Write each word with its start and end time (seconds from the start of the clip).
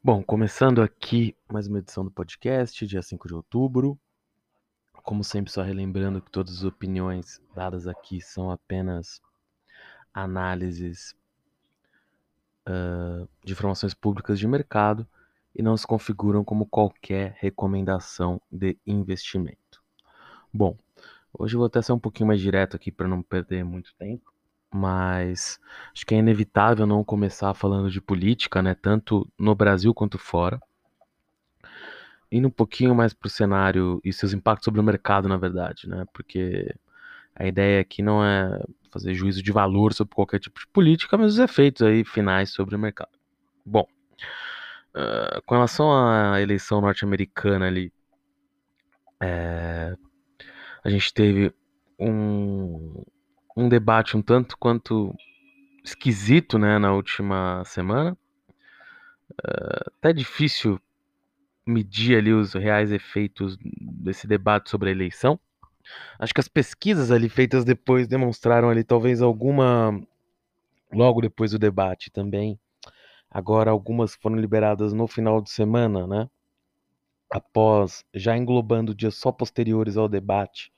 Bom, 0.00 0.22
começando 0.22 0.80
aqui 0.80 1.36
mais 1.52 1.66
uma 1.66 1.80
edição 1.80 2.04
do 2.04 2.10
podcast, 2.10 2.86
dia 2.86 3.02
5 3.02 3.26
de 3.26 3.34
outubro. 3.34 3.98
Como 5.02 5.24
sempre, 5.24 5.50
só 5.50 5.60
relembrando 5.60 6.22
que 6.22 6.30
todas 6.30 6.58
as 6.58 6.62
opiniões 6.62 7.42
dadas 7.52 7.88
aqui 7.88 8.20
são 8.20 8.48
apenas 8.48 9.20
análises 10.14 11.16
uh, 12.68 13.28
de 13.44 13.52
informações 13.52 13.92
públicas 13.92 14.38
de 14.38 14.46
mercado 14.46 15.04
e 15.52 15.62
não 15.62 15.76
se 15.76 15.84
configuram 15.84 16.44
como 16.44 16.64
qualquer 16.64 17.36
recomendação 17.40 18.40
de 18.50 18.78
investimento. 18.86 19.82
Bom, 20.54 20.78
hoje 21.36 21.56
eu 21.56 21.58
vou 21.58 21.66
até 21.66 21.82
ser 21.82 21.92
um 21.92 21.98
pouquinho 21.98 22.28
mais 22.28 22.40
direto 22.40 22.76
aqui 22.76 22.92
para 22.92 23.08
não 23.08 23.20
perder 23.20 23.64
muito 23.64 23.92
tempo 23.96 24.32
mas 24.72 25.58
acho 25.94 26.04
que 26.06 26.14
é 26.14 26.18
inevitável 26.18 26.86
não 26.86 27.02
começar 27.04 27.54
falando 27.54 27.90
de 27.90 28.00
política, 28.00 28.62
né, 28.62 28.74
tanto 28.74 29.30
no 29.38 29.54
Brasil 29.54 29.94
quanto 29.94 30.18
fora. 30.18 30.60
Indo 32.30 32.48
um 32.48 32.50
pouquinho 32.50 32.94
mais 32.94 33.14
para 33.14 33.26
o 33.26 33.30
cenário 33.30 34.00
e 34.04 34.12
seus 34.12 34.32
impactos 34.34 34.64
sobre 34.64 34.80
o 34.80 34.84
mercado, 34.84 35.28
na 35.28 35.36
verdade, 35.36 35.88
né, 35.88 36.04
porque 36.12 36.74
a 37.34 37.46
ideia 37.46 37.80
aqui 37.80 38.02
não 38.02 38.24
é 38.24 38.60
fazer 38.90 39.14
juízo 39.14 39.42
de 39.42 39.52
valor 39.52 39.92
sobre 39.92 40.14
qualquer 40.14 40.40
tipo 40.40 40.58
de 40.60 40.66
política, 40.66 41.16
mas 41.16 41.34
os 41.34 41.38
efeitos 41.38 41.82
aí 41.82 42.04
finais 42.04 42.50
sobre 42.50 42.74
o 42.74 42.78
mercado. 42.78 43.10
Bom, 43.64 43.86
uh, 44.94 45.42
com 45.46 45.54
relação 45.54 45.90
à 45.92 46.40
eleição 46.40 46.80
norte-americana 46.80 47.66
ali, 47.66 47.92
é, 49.20 49.94
a 50.84 50.90
gente 50.90 51.12
teve 51.12 51.52
um, 51.98 53.02
um 53.58 53.68
debate 53.68 54.16
um 54.16 54.22
tanto 54.22 54.56
quanto 54.56 55.12
esquisito, 55.82 56.58
né, 56.58 56.78
na 56.78 56.92
última 56.92 57.64
semana. 57.64 58.16
Uh, 59.32 59.90
até 59.98 60.12
difícil 60.12 60.80
medir 61.66 62.16
ali 62.16 62.32
os 62.32 62.54
reais 62.54 62.92
efeitos 62.92 63.58
desse 63.60 64.28
debate 64.28 64.70
sobre 64.70 64.90
a 64.90 64.92
eleição. 64.92 65.40
Acho 66.20 66.32
que 66.32 66.40
as 66.40 66.46
pesquisas 66.46 67.10
ali 67.10 67.28
feitas 67.28 67.64
depois 67.64 68.06
demonstraram 68.06 68.70
ali 68.70 68.84
talvez 68.84 69.20
alguma 69.20 70.00
logo 70.92 71.20
depois 71.20 71.50
do 71.50 71.58
debate 71.58 72.10
também. 72.10 72.58
Agora 73.28 73.72
algumas 73.72 74.14
foram 74.14 74.36
liberadas 74.36 74.92
no 74.92 75.08
final 75.08 75.42
de 75.42 75.50
semana, 75.50 76.06
né? 76.06 76.30
Após 77.30 78.04
já 78.14 78.36
englobando 78.36 78.94
dias 78.94 79.16
só 79.16 79.32
posteriores 79.32 79.96
ao 79.96 80.08
debate 80.08 80.72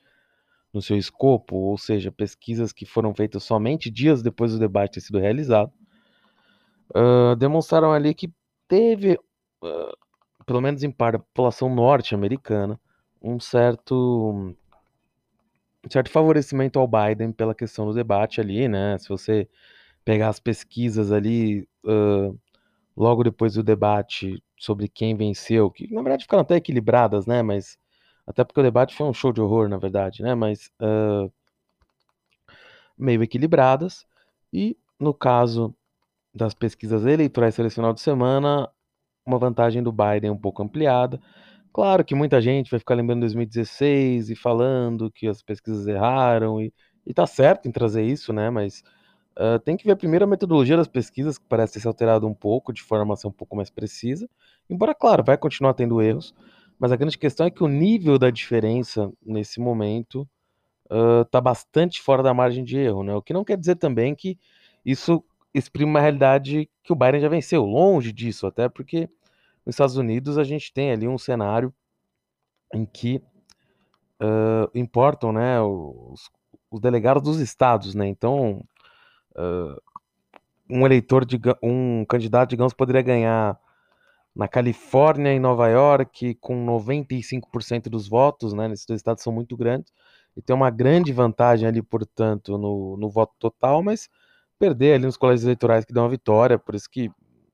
no 0.73 0.81
seu 0.81 0.97
escopo, 0.97 1.57
ou 1.57 1.77
seja, 1.77 2.13
pesquisas 2.13 2.73
que 2.73 2.87
foram 2.87 3.15
feitas 3.15 3.43
somente 3.43 3.91
dias 3.91 4.23
depois 4.23 4.53
do 4.53 4.59
debate 4.59 4.95
ter 4.95 5.01
sido 5.01 5.19
realizado, 5.19 5.73
uh, 6.95 7.35
demonstraram 7.37 7.93
ali 7.93 8.15
que 8.15 8.33
teve, 8.69 9.19
uh, 9.63 9.97
pelo 10.47 10.61
menos 10.61 10.83
em 10.83 10.91
parte, 10.91 11.17
a 11.17 11.19
população 11.19 11.75
norte-americana, 11.75 12.81
um 13.21 13.39
certo, 13.39 14.55
um 15.85 15.91
certo 15.91 16.11
favorecimento 16.11 16.79
ao 16.79 16.89
Biden 16.89 17.33
pela 17.33 17.55
questão 17.55 17.87
do 17.87 17.95
debate 17.95 18.41
ali, 18.41 18.69
né? 18.69 18.97
Se 18.99 19.09
você 19.09 19.49
pegar 20.05 20.29
as 20.29 20.41
pesquisas 20.41 21.13
ali 21.13 21.69
uh, 21.85 22.39
logo 22.97 23.25
depois 23.25 23.55
do 23.55 23.63
debate 23.63 24.43
sobre 24.59 24.89
quem 24.89 25.17
venceu, 25.17 25.71
que 25.71 25.93
na 25.93 26.03
verdade 26.03 26.25
ficaram 26.25 26.43
até 26.43 26.57
equilibradas, 26.57 27.27
né? 27.27 27.43
Mas 27.43 27.79
até 28.31 28.45
porque 28.45 28.61
o 28.61 28.63
debate 28.63 28.95
foi 28.95 29.07
um 29.07 29.13
show 29.13 29.33
de 29.33 29.41
horror, 29.41 29.69
na 29.69 29.77
verdade, 29.77 30.23
né? 30.23 30.35
Mas 30.37 30.71
uh, 30.81 31.31
meio 32.97 33.23
equilibradas. 33.23 34.07
E 34.53 34.77
no 35.01 35.13
caso 35.13 35.75
das 36.33 36.55
pesquisas 36.55 37.05
eleitorais 37.05 37.57
final 37.75 37.93
de 37.93 38.01
semana, 38.01 38.71
uma 39.27 39.37
vantagem 39.39 39.83
do 39.83 39.93
Biden 39.93 40.31
um 40.31 40.39
pouco 40.39 40.63
ampliada. 40.63 41.21
Claro 41.73 42.05
que 42.05 42.15
muita 42.15 42.41
gente 42.41 42.71
vai 42.71 42.79
ficar 42.79 42.95
lembrando 42.95 43.21
2016 43.21 44.31
e 44.31 44.37
falando 44.37 45.11
que 45.11 45.27
as 45.27 45.43
pesquisas 45.43 45.87
erraram, 45.89 46.61
e, 46.61 46.73
e 47.05 47.13
tá 47.13 47.27
certo 47.27 47.67
em 47.67 47.73
trazer 47.73 48.05
isso, 48.05 48.33
né? 48.33 48.49
Mas 48.49 48.85
uh, 49.37 49.59
tem 49.59 49.77
que 49.77 49.85
ver 49.85 49.97
primeiro 49.97 50.25
a 50.25 50.29
metodologia 50.29 50.77
das 50.77 50.89
pesquisas, 50.89 51.37
que 51.37 51.45
parece 51.49 51.75
ter 51.75 51.81
se 51.81 51.89
alterado 51.89 52.29
um 52.29 52.35
pouco, 52.35 52.73
de 52.73 52.83
forma 52.83 53.15
a 53.15 53.17
ser 53.17 53.27
um 53.27 53.33
pouco 53.33 53.57
mais 53.57 53.71
precisa. 53.71 54.29
Embora, 54.69 54.95
claro, 54.95 55.25
vai 55.25 55.37
continuar 55.37 55.75
tendo 55.75 56.01
erros. 56.01 56.33
Mas 56.81 56.91
a 56.91 56.97
grande 56.97 57.19
questão 57.19 57.47
é 57.47 57.51
que 57.51 57.63
o 57.63 57.69
nível 57.69 58.19
da 58.19 58.31
diferença 58.31 59.13
nesse 59.23 59.61
momento 59.61 60.27
está 60.85 61.39
uh, 61.39 61.43
bastante 61.43 62.01
fora 62.01 62.23
da 62.23 62.33
margem 62.33 62.65
de 62.65 62.79
erro, 62.79 63.05
né? 63.05 63.15
O 63.15 63.21
que 63.21 63.35
não 63.35 63.45
quer 63.45 63.59
dizer 63.59 63.77
também 63.77 64.15
que 64.15 64.39
isso 64.85 65.23
exprime 65.53 65.91
uma 65.91 66.01
realidade 66.01 66.71
que 66.83 66.91
o 66.91 66.97
Biden 66.97 67.21
já 67.21 67.29
venceu, 67.29 67.67
longe 67.67 68.13
disso, 68.13 68.47
até 68.47 68.67
porque 68.67 69.11
nos 69.67 69.75
Estados 69.75 69.99
Unidos 69.99 70.39
a 70.39 70.43
gente 70.43 70.73
tem 70.73 70.91
ali 70.91 71.07
um 71.07 71.19
cenário 71.19 71.73
em 72.73 72.87
que 72.87 73.23
uh, 74.19 74.71
importam, 74.75 75.33
né, 75.33 75.61
os, 75.61 76.31
os, 76.71 76.81
delegados 76.81 77.23
dos 77.23 77.41
estados, 77.41 77.95
né? 77.95 78.07
Então, 78.07 78.65
uh, 79.33 79.79
um 80.69 80.87
eleitor 80.87 81.27
de 81.27 81.39
um 81.63 82.07
candidato, 82.07 82.49
digamos, 82.49 82.73
poderia 82.73 83.03
ganhar 83.03 83.61
na 84.41 84.49
Califórnia 84.49 85.35
e 85.35 85.39
Nova 85.39 85.69
York, 85.69 86.35
com 86.37 86.65
95% 86.65 87.91
dos 87.91 88.09
votos, 88.09 88.55
né? 88.55 88.67
Nesses 88.69 88.87
dois 88.87 89.01
estados 89.01 89.23
são 89.23 89.31
muito 89.31 89.55
grandes, 89.55 89.93
e 90.35 90.41
tem 90.41 90.57
uma 90.57 90.71
grande 90.71 91.13
vantagem 91.13 91.69
ali, 91.69 91.83
portanto, 91.83 92.57
no, 92.57 92.97
no 92.97 93.11
voto 93.11 93.35
total, 93.39 93.83
mas 93.83 94.09
perder 94.59 94.95
ali 94.95 95.05
nos 95.05 95.19
colégios 95.19 95.45
eleitorais 95.45 95.85
que 95.85 95.93
dão 95.93 96.07
a 96.07 96.09
vitória, 96.09 96.59
por 96.59 96.75
isso 96.75 96.89
que 96.89 97.11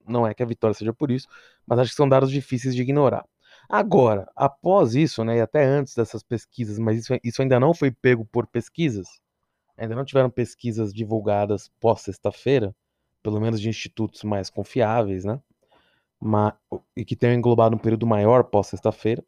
não 0.06 0.24
é 0.24 0.32
que 0.32 0.44
a 0.44 0.46
vitória 0.46 0.74
seja 0.74 0.92
por 0.92 1.10
isso, 1.10 1.26
mas 1.66 1.80
acho 1.80 1.90
que 1.90 1.96
são 1.96 2.08
dados 2.08 2.30
difíceis 2.30 2.72
de 2.72 2.82
ignorar. 2.82 3.26
Agora, 3.68 4.30
após 4.36 4.94
isso, 4.94 5.24
né, 5.24 5.38
e 5.38 5.40
até 5.40 5.64
antes 5.64 5.92
dessas 5.96 6.22
pesquisas, 6.22 6.78
mas 6.78 7.00
isso, 7.00 7.12
isso 7.24 7.42
ainda 7.42 7.58
não 7.58 7.74
foi 7.74 7.90
pego 7.90 8.24
por 8.24 8.46
pesquisas, 8.46 9.08
ainda 9.76 9.96
não 9.96 10.04
tiveram 10.04 10.30
pesquisas 10.30 10.94
divulgadas 10.94 11.68
pós 11.80 12.02
sexta-feira, 12.02 12.72
pelo 13.24 13.40
menos 13.40 13.60
de 13.60 13.68
institutos 13.68 14.22
mais 14.22 14.48
confiáveis, 14.48 15.24
né? 15.24 15.40
E 16.96 17.04
que 17.04 17.16
tenham 17.16 17.34
englobado 17.34 17.76
um 17.76 17.78
período 17.78 18.06
maior 18.06 18.44
pós 18.44 18.68
sexta-feira. 18.68 19.22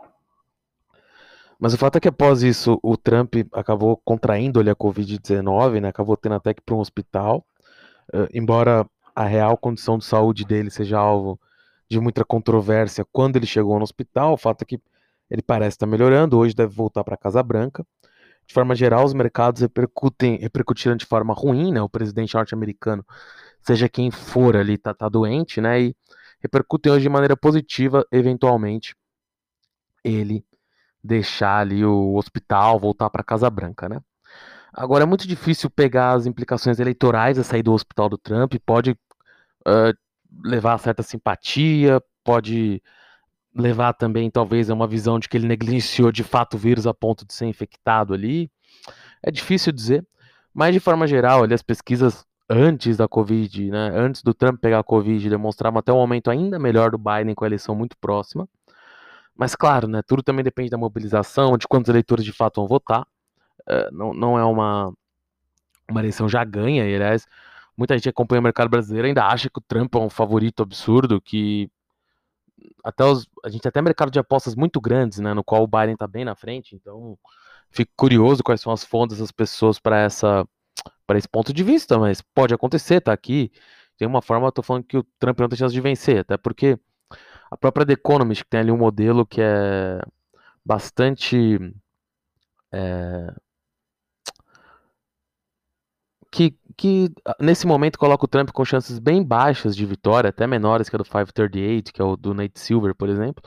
Mas 1.59 1.75
o 1.75 1.79
fato 1.79 1.97
é 1.97 2.01
que 2.01 2.09
após 2.09 2.43
isso 2.43 2.79
o 2.83 2.97
Trump 2.97 3.35
acabou 3.53 3.97
contraindo 4.05 4.61
a 4.61 4.77
Covid-19, 4.77 5.81
né? 5.81 5.89
Acabou 5.89 6.17
tendo 6.17 6.37
até 6.37 6.55
que 6.55 6.61
ir 6.61 6.65
para 6.65 6.75
um 6.75 6.81
hospital. 6.81 7.45
Uh, 8.15 8.29
embora 8.33 8.87
a 9.15 9.25
real 9.25 9.57
condição 9.57 9.99
de 9.99 10.05
saúde 10.05 10.45
dele 10.45 10.71
seja 10.71 10.99
alvo 10.99 11.39
de 11.89 11.99
muita 11.99 12.25
controvérsia 12.25 13.05
quando 13.13 13.37
ele 13.37 13.47
chegou 13.47 13.77
no 13.77 13.83
hospital, 13.83 14.35
o 14.35 14.37
fato 14.37 14.63
é 14.63 14.65
que 14.65 14.81
ele 15.31 15.43
parece 15.43 15.77
estar 15.77 15.87
melhorando, 15.87 16.39
hoje 16.39 16.55
deve 16.55 16.73
voltar 16.75 17.03
para 17.03 17.15
a 17.15 17.19
Casa 17.19 17.43
Branca. 17.43 17.85
De 18.47 18.55
forma 18.55 18.75
geral, 18.75 19.05
os 19.05 19.13
mercados 19.13 19.61
repercutem, 19.61 20.39
repercutiram 20.39 20.97
de 20.97 21.05
forma 21.05 21.35
ruim, 21.35 21.73
né? 21.73 21.83
O 21.83 21.89
presidente 21.89 22.35
norte-americano, 22.35 23.05
seja 23.63 23.89
quem 23.89 24.11
for 24.11 24.57
ali, 24.57 24.75
está 24.75 24.95
tá 24.95 25.09
doente, 25.09 25.61
né? 25.61 25.83
E 25.83 25.97
repercutem 26.41 26.93
hoje 26.93 27.03
de 27.03 27.09
maneira 27.09 27.37
positiva, 27.37 28.07
eventualmente, 28.11 28.95
ele 30.05 30.45
deixar 31.03 31.59
ali 31.61 31.85
o 31.85 32.15
hospital, 32.15 32.79
voltar 32.79 33.11
para 33.11 33.25
Casa 33.25 33.49
Branca, 33.49 33.89
né? 33.89 34.01
Agora 34.73 35.05
é 35.05 35.07
muito 35.07 35.27
difícil 35.27 35.71
pegar 35.71 36.13
as 36.13 36.27
implicações 36.27 36.79
eleitorais 36.79 37.37
da 37.37 37.45
sair 37.45 37.63
do 37.63 37.73
hospital 37.73 38.09
do 38.09 38.19
Trump, 38.19 38.55
pode 38.65 38.91
uh, 38.93 39.97
levar 40.45 40.75
a 40.75 40.79
certa 40.79 41.03
simpatia, 41.03 42.03
pode 42.23 42.83
levar 43.55 43.95
também 43.95 44.31
talvez 44.31 44.71
a 44.71 44.75
uma 44.75 44.87
visão 44.87 45.19
de 45.19 45.29
que 45.29 45.37
ele 45.37 45.49
negligenciou 45.49 46.13
de 46.13 46.23
fato 46.23 46.55
o 46.55 46.59
vírus 46.59 46.87
a 46.87 46.95
ponto 46.95 47.27
de 47.27 47.35
ser 47.35 47.47
infectado 47.47 48.15
ali. 48.15 48.51
É 49.23 49.31
difícil 49.31 49.73
dizer, 49.73 50.07
mas 50.55 50.73
de 50.73 50.81
forma 50.81 51.07
geral, 51.07 51.43
ali, 51.43 51.55
as 51.55 51.63
pesquisas 51.63 52.25
antes 52.49 52.97
da 52.97 53.07
Covid, 53.07 53.71
né, 53.71 53.91
antes 53.95 54.23
do 54.23 54.33
Trump 54.33 54.61
pegar 54.61 54.79
a 54.79 54.85
Covid, 54.85 55.29
demonstrava 55.29 55.81
até 55.81 55.93
um 55.93 55.97
momento 55.97 56.31
ainda 56.31 56.59
melhor 56.59 56.91
do 56.91 56.99
Biden 56.99 57.35
com 57.35 57.45
a 57.45 57.49
eleição 57.49 57.75
muito 57.75 57.97
próxima. 57.99 58.49
Mas 59.37 59.55
claro, 59.55 59.87
né, 59.87 60.03
tudo 60.03 60.23
também 60.23 60.43
depende 60.43 60.71
da 60.71 60.79
mobilização, 60.79 61.57
de 61.59 61.69
quantos 61.69 61.89
eleitores 61.89 62.25
de 62.25 62.33
fato 62.33 62.61
vão 62.61 62.67
votar. 62.67 63.03
Uh, 63.69 63.93
não, 63.93 64.15
não 64.15 64.39
é 64.39 64.45
uma, 64.45 64.93
uma 65.91 66.01
eleição 66.01 66.29
já 66.29 66.43
ganha, 66.43 66.89
e 66.89 66.95
aliás, 66.95 67.27
muita 67.77 67.95
gente 67.97 68.09
acompanha 68.09 68.41
o 68.41 68.43
mercado 68.43 68.69
brasileiro 68.69 69.07
ainda 69.09 69.27
acha 69.27 69.51
que 69.51 69.59
o 69.59 69.63
Trump 69.63 69.95
é 69.95 69.99
um 69.99 70.11
favorito 70.11 70.63
absurdo, 70.63 71.21
que 71.21 71.71
até 72.83 73.05
os, 73.05 73.29
a 73.45 73.49
gente 73.49 73.61
tem 73.63 73.69
até 73.69 73.83
mercado 73.83 74.11
de 74.11 74.19
apostas 74.19 74.55
muito 74.55 74.81
grandes, 74.81 75.19
né, 75.19 75.35
no 75.35 75.45
qual 75.45 75.63
o 75.63 75.69
Biden 75.69 75.93
está 75.93 76.07
bem 76.07 76.25
na 76.25 76.35
frente, 76.35 76.75
então 76.75 77.19
fico 77.71 77.93
curioso 77.97 78.43
quais 78.43 78.61
são 78.61 78.73
as 78.73 78.85
fontes 78.85 79.19
das 79.19 79.31
pessoas 79.31 79.79
para 79.79 79.99
essa 80.01 80.47
para 81.09 81.19
esse 81.19 81.29
ponto 81.29 81.53
de 81.55 81.65
vista, 81.65 81.99
mas 81.99 82.23
pode 82.23 82.55
acontecer, 82.55 83.01
tá 83.01 83.13
aqui. 83.13 83.51
Tem 83.97 84.07
uma 84.07 84.23
forma, 84.23 84.47
eu 84.47 84.53
tô 84.53 84.63
falando 84.63 84.85
que 84.85 84.99
o 84.99 85.05
Trump 85.19 85.41
não 85.41 85.49
tem 85.49 85.59
chance 85.59 85.75
de 85.75 85.81
vencer, 85.81 86.21
até 86.21 86.37
porque 86.37 86.79
a 87.51 87.57
própria 87.57 87.87
The 87.87 87.95
Economist 87.95 88.45
tem 88.49 88.61
ali 88.61 88.71
um 88.71 88.77
modelo 88.77 89.27
que 89.27 89.41
é 89.41 90.01
bastante 90.65 91.59
é, 92.73 93.33
que, 96.31 96.57
que 96.77 97.11
nesse 97.41 97.67
momento 97.67 97.99
coloca 97.99 98.25
o 98.25 98.29
Trump 98.29 98.51
com 98.51 98.65
chances 98.65 98.99
bem 98.99 99.23
baixas 99.25 99.75
de 99.75 99.85
vitória, 99.87 100.29
até 100.31 100.47
menores 100.47 100.89
que 100.89 100.97
a 100.97 100.99
do 100.99 101.05
538, 101.05 101.93
que 101.93 102.03
é 102.03 102.05
o 102.05 102.17
do 102.17 102.35
Nate 102.35 102.61
Silver, 102.61 102.95
por 102.95 103.09
exemplo. 103.09 103.43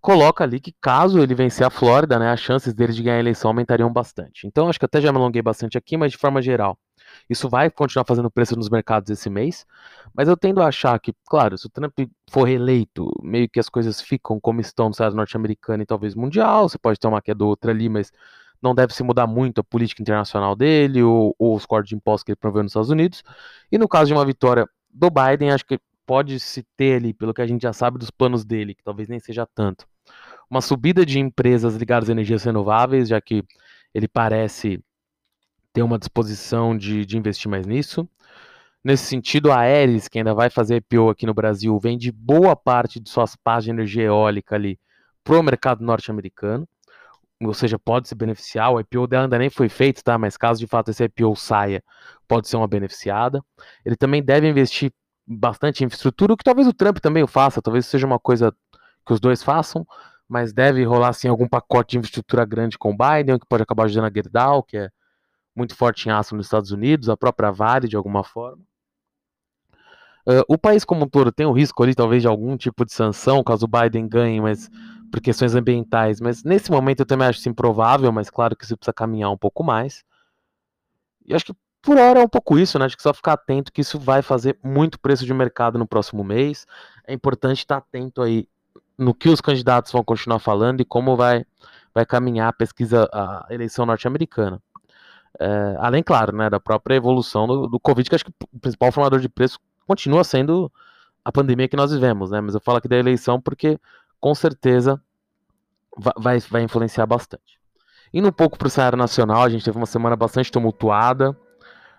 Coloca 0.00 0.44
ali 0.44 0.60
que 0.60 0.72
caso 0.80 1.20
ele 1.20 1.34
vencer 1.34 1.66
a 1.66 1.70
Flórida, 1.70 2.18
né, 2.18 2.30
as 2.30 2.40
chances 2.40 2.72
dele 2.74 2.92
de 2.92 3.02
ganhar 3.02 3.16
a 3.16 3.20
eleição 3.20 3.50
aumentariam 3.50 3.92
bastante. 3.92 4.46
Então 4.46 4.68
acho 4.68 4.78
que 4.78 4.84
até 4.84 5.00
já 5.00 5.12
me 5.12 5.18
alonguei 5.18 5.42
bastante 5.42 5.76
aqui, 5.76 5.96
mas 5.96 6.12
de 6.12 6.18
forma 6.18 6.40
geral, 6.40 6.78
isso 7.28 7.48
vai 7.48 7.70
continuar 7.70 8.04
fazendo 8.04 8.30
preço 8.30 8.56
nos 8.56 8.68
mercados 8.68 9.10
esse 9.10 9.28
mês, 9.28 9.66
mas 10.14 10.28
eu 10.28 10.36
tendo 10.36 10.62
a 10.62 10.68
achar 10.68 10.98
que, 11.00 11.12
claro, 11.26 11.58
se 11.58 11.66
o 11.66 11.70
Trump 11.70 11.92
for 12.30 12.44
reeleito, 12.44 13.10
meio 13.22 13.48
que 13.48 13.58
as 13.58 13.68
coisas 13.68 14.00
ficam 14.00 14.38
como 14.40 14.60
estão 14.60 14.86
no 14.86 14.92
Estado 14.92 15.16
norte-americano 15.16 15.82
e 15.82 15.86
talvez 15.86 16.14
mundial, 16.14 16.68
você 16.68 16.78
pode 16.78 16.98
ter 16.98 17.08
uma 17.08 17.20
queda 17.20 17.44
ou 17.44 17.50
outra 17.50 17.72
ali, 17.72 17.88
mas 17.88 18.12
não 18.62 18.74
deve 18.74 18.94
se 18.94 19.02
mudar 19.02 19.26
muito 19.26 19.60
a 19.60 19.64
política 19.64 20.02
internacional 20.02 20.56
dele 20.56 21.02
ou, 21.02 21.34
ou 21.38 21.54
os 21.56 21.66
cortes 21.66 21.90
de 21.90 21.96
impostos 21.96 22.24
que 22.24 22.32
ele 22.32 22.36
proveu 22.36 22.62
nos 22.62 22.70
Estados 22.70 22.90
Unidos. 22.90 23.22
E 23.70 23.78
no 23.78 23.88
caso 23.88 24.06
de 24.06 24.14
uma 24.14 24.24
vitória 24.24 24.68
do 24.90 25.10
Biden, 25.10 25.50
acho 25.50 25.66
que 25.66 25.78
pode 26.06 26.38
se 26.40 26.64
ter 26.76 26.96
ali, 26.96 27.12
pelo 27.12 27.34
que 27.34 27.42
a 27.42 27.46
gente 27.46 27.62
já 27.62 27.72
sabe 27.72 27.98
dos 27.98 28.10
planos 28.10 28.44
dele, 28.44 28.74
que 28.74 28.82
talvez 28.82 29.08
nem 29.08 29.18
seja 29.18 29.46
tanto, 29.54 29.86
uma 30.48 30.60
subida 30.60 31.04
de 31.04 31.18
empresas 31.18 31.74
ligadas 31.74 32.08
a 32.08 32.12
energias 32.12 32.44
renováveis, 32.44 33.08
já 33.08 33.20
que 33.20 33.44
ele 33.92 34.06
parece 34.06 34.80
ter 35.76 35.82
uma 35.82 35.98
disposição 35.98 36.74
de, 36.74 37.04
de 37.04 37.18
investir 37.18 37.50
mais 37.50 37.66
nisso. 37.66 38.08
Nesse 38.82 39.04
sentido, 39.04 39.52
a 39.52 39.58
Aeres, 39.58 40.08
que 40.08 40.16
ainda 40.16 40.32
vai 40.32 40.48
fazer 40.48 40.76
IPO 40.76 41.10
aqui 41.10 41.26
no 41.26 41.34
Brasil, 41.34 41.78
vende 41.78 42.10
boa 42.10 42.56
parte 42.56 42.98
de 42.98 43.10
suas 43.10 43.36
pás 43.36 43.64
de 43.64 43.68
energia 43.68 44.04
eólica 44.04 44.54
ali 44.54 44.80
para 45.22 45.38
o 45.38 45.42
mercado 45.42 45.84
norte-americano 45.84 46.66
ou 47.42 47.52
seja, 47.52 47.78
pode 47.78 48.08
se 48.08 48.14
beneficiar. 48.14 48.72
O 48.72 48.80
IPO 48.80 49.06
dela 49.06 49.24
ainda 49.24 49.38
nem 49.38 49.50
foi 49.50 49.68
feito, 49.68 50.02
tá? 50.02 50.16
Mas 50.16 50.38
caso 50.38 50.58
de 50.58 50.66
fato 50.66 50.90
esse 50.90 51.04
IPO 51.04 51.36
saia, 51.36 51.84
pode 52.26 52.48
ser 52.48 52.56
uma 52.56 52.66
beneficiada. 52.66 53.44
Ele 53.84 53.96
também 53.96 54.22
deve 54.22 54.48
investir 54.48 54.90
bastante 55.26 55.82
em 55.82 55.86
infraestrutura, 55.86 56.32
o 56.32 56.36
que 56.38 56.44
talvez 56.44 56.66
o 56.66 56.72
Trump 56.72 56.96
também 57.00 57.22
o 57.22 57.26
faça, 57.26 57.60
talvez 57.60 57.84
seja 57.84 58.06
uma 58.06 58.18
coisa 58.18 58.50
que 59.04 59.12
os 59.12 59.20
dois 59.20 59.42
façam, 59.42 59.86
mas 60.26 60.54
deve 60.54 60.82
rolar 60.84 61.08
assim 61.08 61.28
algum 61.28 61.46
pacote 61.46 61.90
de 61.90 61.98
infraestrutura 61.98 62.46
grande 62.46 62.78
com 62.78 62.92
o 62.92 62.96
Biden, 62.96 63.38
que 63.38 63.46
pode 63.46 63.62
acabar 63.62 63.84
ajudando 63.84 64.06
a 64.06 64.10
Gerdau, 64.14 64.62
que 64.62 64.78
é 64.78 64.88
muito 65.56 65.74
forte 65.74 66.08
em 66.08 66.12
aço 66.12 66.36
nos 66.36 66.46
Estados 66.46 66.70
Unidos, 66.70 67.08
a 67.08 67.16
própria 67.16 67.50
Vale 67.50 67.88
de 67.88 67.96
alguma 67.96 68.22
forma. 68.22 68.62
Uh, 70.28 70.42
o 70.48 70.58
país 70.58 70.84
como 70.84 71.04
um 71.04 71.08
todo 71.08 71.30
tem 71.30 71.46
o 71.46 71.52
risco 71.52 71.82
ali, 71.82 71.94
talvez, 71.94 72.22
de 72.22 72.28
algum 72.28 72.56
tipo 72.56 72.84
de 72.84 72.92
sanção, 72.92 73.44
caso 73.44 73.64
o 73.64 73.68
Biden 73.68 74.08
ganhe, 74.08 74.40
mas 74.40 74.68
por 75.10 75.20
questões 75.20 75.54
ambientais, 75.54 76.20
mas 76.20 76.42
nesse 76.42 76.70
momento 76.70 77.00
eu 77.00 77.06
também 77.06 77.28
acho 77.28 77.38
isso 77.38 77.48
improvável, 77.48 78.10
mas 78.10 78.28
claro 78.28 78.56
que 78.56 78.64
isso 78.64 78.76
precisa 78.76 78.92
caminhar 78.92 79.30
um 79.30 79.38
pouco 79.38 79.62
mais. 79.62 80.04
E 81.24 81.32
acho 81.32 81.46
que 81.46 81.54
por 81.80 81.96
hora 81.96 82.20
é 82.20 82.24
um 82.24 82.28
pouco 82.28 82.58
isso, 82.58 82.78
né? 82.78 82.84
Acho 82.84 82.96
que 82.96 83.02
só 83.02 83.14
ficar 83.14 83.34
atento 83.34 83.72
que 83.72 83.80
isso 83.80 83.98
vai 83.98 84.20
fazer 84.20 84.58
muito 84.62 84.98
preço 84.98 85.24
de 85.24 85.32
mercado 85.32 85.78
no 85.78 85.86
próximo 85.86 86.24
mês. 86.24 86.66
É 87.06 87.14
importante 87.14 87.58
estar 87.58 87.76
atento 87.76 88.20
aí 88.22 88.48
no 88.98 89.14
que 89.14 89.28
os 89.28 89.40
candidatos 89.40 89.92
vão 89.92 90.02
continuar 90.02 90.40
falando 90.40 90.80
e 90.80 90.84
como 90.84 91.16
vai, 91.16 91.44
vai 91.94 92.04
caminhar 92.04 92.48
a 92.48 92.52
pesquisa, 92.52 93.08
a 93.12 93.46
eleição 93.50 93.86
norte-americana. 93.86 94.60
É, 95.38 95.76
além, 95.78 96.02
claro, 96.02 96.34
né, 96.34 96.48
da 96.48 96.58
própria 96.58 96.94
evolução 96.94 97.46
do, 97.46 97.66
do 97.66 97.80
Covid, 97.80 98.08
que 98.08 98.14
acho 98.14 98.24
que 98.24 98.32
o 98.52 98.58
principal 98.58 98.90
formador 98.90 99.20
de 99.20 99.28
preço 99.28 99.58
continua 99.86 100.24
sendo 100.24 100.70
a 101.24 101.32
pandemia 101.32 101.68
que 101.68 101.76
nós 101.76 101.92
vivemos, 101.92 102.30
né? 102.30 102.40
Mas 102.40 102.54
eu 102.54 102.60
falo 102.60 102.78
aqui 102.78 102.88
da 102.88 102.96
eleição 102.96 103.40
porque 103.40 103.78
com 104.20 104.34
certeza 104.34 105.00
vai, 106.16 106.38
vai 106.38 106.62
influenciar 106.62 107.06
bastante. 107.06 107.58
Indo 108.12 108.28
um 108.28 108.32
pouco 108.32 108.56
para 108.56 108.66
o 108.66 108.70
cenário 108.70 108.96
nacional, 108.96 109.42
a 109.42 109.48
gente 109.48 109.64
teve 109.64 109.76
uma 109.76 109.86
semana 109.86 110.16
bastante 110.16 110.50
tumultuada. 110.50 111.36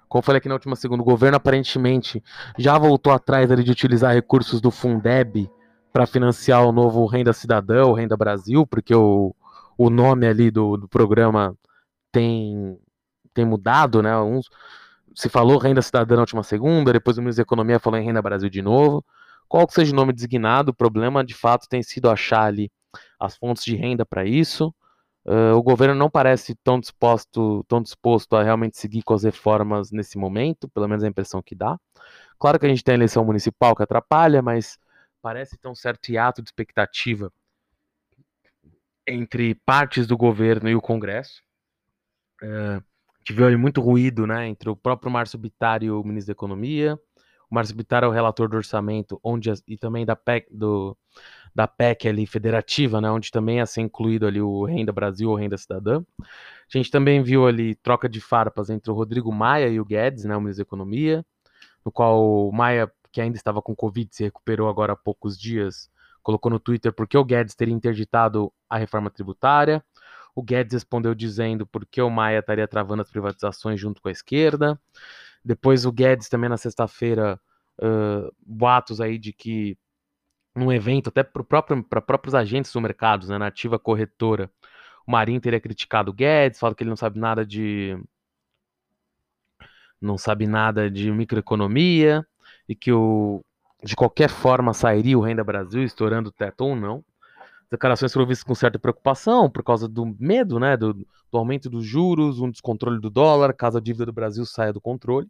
Como 0.07 0.19
eu 0.19 0.23
falei 0.23 0.37
aqui 0.37 0.47
na 0.47 0.55
última 0.55 0.75
segunda, 0.75 1.01
o 1.01 1.05
governo 1.05 1.37
aparentemente 1.37 2.23
já 2.57 2.77
voltou 2.77 3.11
atrás 3.11 3.51
ali, 3.51 3.63
de 3.63 3.71
utilizar 3.71 4.13
recursos 4.13 4.61
do 4.61 4.71
Fundeb 4.71 5.49
para 5.91 6.05
financiar 6.05 6.65
o 6.65 6.71
novo 6.71 7.05
Renda 7.05 7.33
Cidadão, 7.33 7.91
Renda 7.93 8.15
Brasil, 8.15 8.65
porque 8.65 8.95
o, 8.95 9.35
o 9.77 9.89
nome 9.89 10.25
ali 10.25 10.49
do, 10.49 10.77
do 10.77 10.87
programa 10.87 11.55
tem, 12.11 12.79
tem 13.37 13.45
mudado, 13.45 14.01
né? 14.01 14.17
Uns, 14.17 14.49
se 15.15 15.29
falou 15.29 15.57
Renda 15.57 15.81
Cidadã 15.81 16.15
na 16.15 16.21
última 16.21 16.43
segunda, 16.43 16.91
depois 16.91 17.17
o 17.17 17.21
ministro 17.21 17.43
da 17.43 17.47
Economia 17.47 17.79
falou 17.79 17.99
em 17.99 18.03
Renda 18.03 18.21
Brasil 18.21 18.49
de 18.49 18.61
novo. 18.61 19.05
Qual 19.47 19.65
que 19.65 19.73
seja 19.73 19.93
o 19.93 19.95
nome 19.95 20.11
designado, 20.11 20.71
o 20.71 20.75
problema 20.75 21.23
de 21.23 21.33
fato 21.33 21.67
tem 21.69 21.81
sido 21.81 22.09
achar 22.09 22.43
ali 22.43 22.71
as 23.19 23.37
fontes 23.37 23.63
de 23.63 23.75
renda 23.75 24.05
para 24.05 24.25
isso. 24.25 24.73
Uh, 25.25 25.55
o 25.55 25.61
governo 25.61 25.93
não 25.93 26.09
parece 26.09 26.55
tão 26.63 26.79
disposto, 26.79 27.63
tão 27.67 27.81
disposto 27.81 28.35
a 28.35 28.43
realmente 28.43 28.77
seguir 28.77 29.03
com 29.03 29.13
as 29.13 29.23
reformas 29.23 29.91
nesse 29.91 30.17
momento, 30.17 30.69
pelo 30.69 30.87
menos 30.87 31.03
a 31.03 31.07
impressão 31.07 31.41
que 31.41 31.53
dá. 31.53 31.77
Claro 32.39 32.59
que 32.59 32.65
a 32.65 32.69
gente 32.69 32.83
tem 32.83 32.93
a 32.93 32.97
eleição 32.97 33.25
municipal 33.25 33.75
que 33.75 33.83
atrapalha, 33.83 34.41
mas 34.41 34.79
parece 35.21 35.57
ter 35.57 35.67
um 35.67 35.75
certo 35.75 36.09
hiato 36.09 36.41
de 36.41 36.47
expectativa 36.47 37.31
entre 39.05 39.55
partes 39.65 40.07
do 40.07 40.17
governo 40.17 40.69
e 40.69 40.75
o 40.75 40.81
Congresso. 40.81 41.41
Uh, 42.41 42.83
ali 43.45 43.57
muito 43.57 43.81
ruído 43.81 44.25
né, 44.25 44.47
entre 44.47 44.69
o 44.69 44.75
próprio 44.75 45.11
Márcio 45.11 45.37
Bittar 45.37 45.83
e 45.83 45.91
o 45.91 46.03
ministro 46.03 46.27
da 46.27 46.37
Economia. 46.37 46.99
O 47.49 47.55
Márcio 47.55 47.75
Bittar 47.75 48.03
é 48.03 48.07
o 48.07 48.11
relator 48.11 48.49
do 48.49 48.57
orçamento, 48.57 49.19
onde 49.23 49.51
e 49.67 49.77
também 49.77 50.05
da 50.05 50.15
PEC, 50.15 50.47
do, 50.51 50.97
da 51.55 51.65
PEC 51.65 52.07
ali 52.07 52.27
federativa, 52.27 52.99
né, 52.99 53.09
onde 53.09 53.31
também 53.31 53.57
ia 53.57 53.65
ser 53.65 53.81
incluído 53.81 54.27
ali 54.27 54.41
o 54.41 54.65
Renda 54.65 54.91
Brasil 54.91 55.29
ou 55.29 55.35
Renda 55.35 55.57
Cidadã. 55.57 56.03
A 56.21 56.77
gente 56.77 56.91
também 56.91 57.23
viu 57.23 57.47
ali 57.47 57.75
troca 57.75 58.09
de 58.09 58.19
farpas 58.19 58.69
entre 58.69 58.91
o 58.91 58.93
Rodrigo 58.93 59.31
Maia 59.31 59.69
e 59.69 59.79
o 59.79 59.85
Guedes, 59.85 60.25
né, 60.25 60.35
o 60.35 60.41
ministro 60.41 60.63
da 60.63 60.67
Economia, 60.67 61.25
no 61.85 61.91
qual 61.91 62.21
o 62.21 62.51
Maia, 62.51 62.91
que 63.11 63.21
ainda 63.21 63.37
estava 63.37 63.61
com 63.61 63.75
Covid, 63.75 64.13
se 64.13 64.23
recuperou 64.23 64.67
agora 64.67 64.93
há 64.93 64.97
poucos 64.97 65.37
dias, 65.37 65.89
colocou 66.21 66.51
no 66.51 66.59
Twitter 66.59 66.91
porque 66.91 67.17
o 67.17 67.23
Guedes 67.23 67.55
teria 67.55 67.73
interditado 67.73 68.51
a 68.69 68.77
reforma 68.77 69.09
tributária. 69.09 69.81
O 70.37 70.43
Guedes 70.43 70.73
respondeu 70.73 71.15
dizendo 71.15 71.65
porque 71.65 71.99
o 71.99 72.11
Maia 72.11 72.37
estaria 72.37 72.67
travando 72.67 73.01
as 73.01 73.09
privatizações 73.09 73.79
junto 73.79 73.99
com 73.99 74.07
a 74.07 74.11
esquerda. 74.11 74.79
Depois 75.43 75.83
o 75.83 75.91
Guedes 75.91 76.29
também 76.29 76.47
na 76.47 76.57
sexta-feira, 76.57 77.39
uh, 77.79 78.31
boatos 78.45 79.01
aí 79.01 79.17
de 79.17 79.33
que 79.33 79.75
num 80.55 80.71
evento, 80.71 81.09
até 81.09 81.23
para 81.23 81.43
próprio, 81.43 81.83
próprios 81.83 82.35
agentes 82.35 82.71
do 82.71 82.79
mercado, 82.79 83.27
né, 83.27 83.39
na 83.39 83.47
ativa 83.47 83.79
corretora, 83.79 84.51
o 85.07 85.11
Marinho 85.11 85.41
teria 85.41 85.59
criticado 85.59 86.11
o 86.11 86.13
Guedes, 86.13 86.59
falado 86.59 86.75
que 86.75 86.83
ele 86.83 86.91
não 86.91 86.97
sabe 86.97 87.17
nada 87.17 87.43
de 87.43 87.97
não 89.99 90.19
sabe 90.19 90.45
nada 90.45 90.87
de 90.87 91.11
microeconomia 91.11 92.23
e 92.69 92.75
que 92.75 92.91
o, 92.91 93.43
de 93.83 93.95
qualquer 93.95 94.29
forma 94.29 94.71
sairia 94.71 95.17
o 95.17 95.21
Renda 95.21 95.43
Brasil 95.43 95.83
estourando 95.83 96.29
o 96.29 96.31
teto 96.31 96.61
ou 96.61 96.75
não. 96.75 97.03
Declarações 97.69 98.13
foram 98.13 98.25
vistas 98.25 98.45
com 98.45 98.55
certa 98.55 98.79
preocupação 98.79 99.49
por 99.49 99.63
causa 99.63 99.87
do 99.87 100.05
medo, 100.19 100.59
né, 100.59 100.77
do, 100.77 100.93
do 100.93 101.37
aumento 101.37 101.69
dos 101.69 101.85
juros, 101.85 102.39
um 102.39 102.49
descontrole 102.49 102.99
do 102.99 103.09
dólar, 103.09 103.53
caso 103.53 103.77
a 103.77 103.81
dívida 103.81 104.05
do 104.05 104.13
Brasil 104.13 104.45
saia 104.45 104.71
do 104.71 104.79
controle. 104.79 105.27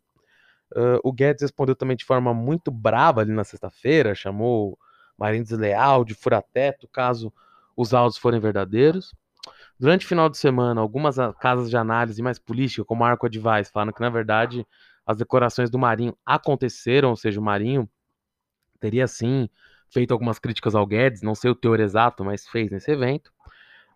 Uh, 0.75 0.99
o 1.03 1.11
Guedes 1.11 1.41
respondeu 1.41 1.75
também 1.75 1.97
de 1.97 2.05
forma 2.05 2.33
muito 2.33 2.69
brava 2.69 3.21
ali 3.21 3.31
na 3.31 3.43
sexta-feira, 3.43 4.13
chamou 4.13 4.77
Marinho 5.17 5.43
desleal, 5.43 6.05
de 6.05 6.13
furateto, 6.13 6.87
caso 6.87 7.33
os 7.75 7.93
áudios 7.93 8.17
forem 8.17 8.39
verdadeiros. 8.39 9.15
Durante 9.79 10.05
o 10.05 10.09
final 10.09 10.29
de 10.29 10.37
semana, 10.37 10.81
algumas 10.81 11.15
casas 11.39 11.69
de 11.69 11.77
análise 11.77 12.21
mais 12.21 12.37
política, 12.37 12.83
como 12.83 13.03
a 13.03 13.09
Arco 13.09 13.25
Advice, 13.25 13.71
falaram 13.71 13.93
que, 13.93 14.01
na 14.01 14.09
verdade, 14.09 14.65
as 15.05 15.17
decorações 15.17 15.69
do 15.69 15.79
Marinho 15.79 16.15
aconteceram, 16.25 17.09
ou 17.09 17.15
seja, 17.15 17.39
o 17.39 17.43
Marinho 17.43 17.89
teria 18.79 19.07
sim 19.07 19.49
feito 19.91 20.11
algumas 20.11 20.39
críticas 20.39 20.75
ao 20.75 20.85
Guedes, 20.85 21.21
não 21.21 21.35
sei 21.35 21.51
o 21.51 21.55
teor 21.55 21.79
exato, 21.79 22.23
mas 22.23 22.47
fez 22.47 22.69
nesse 22.71 22.91
evento. 22.91 23.31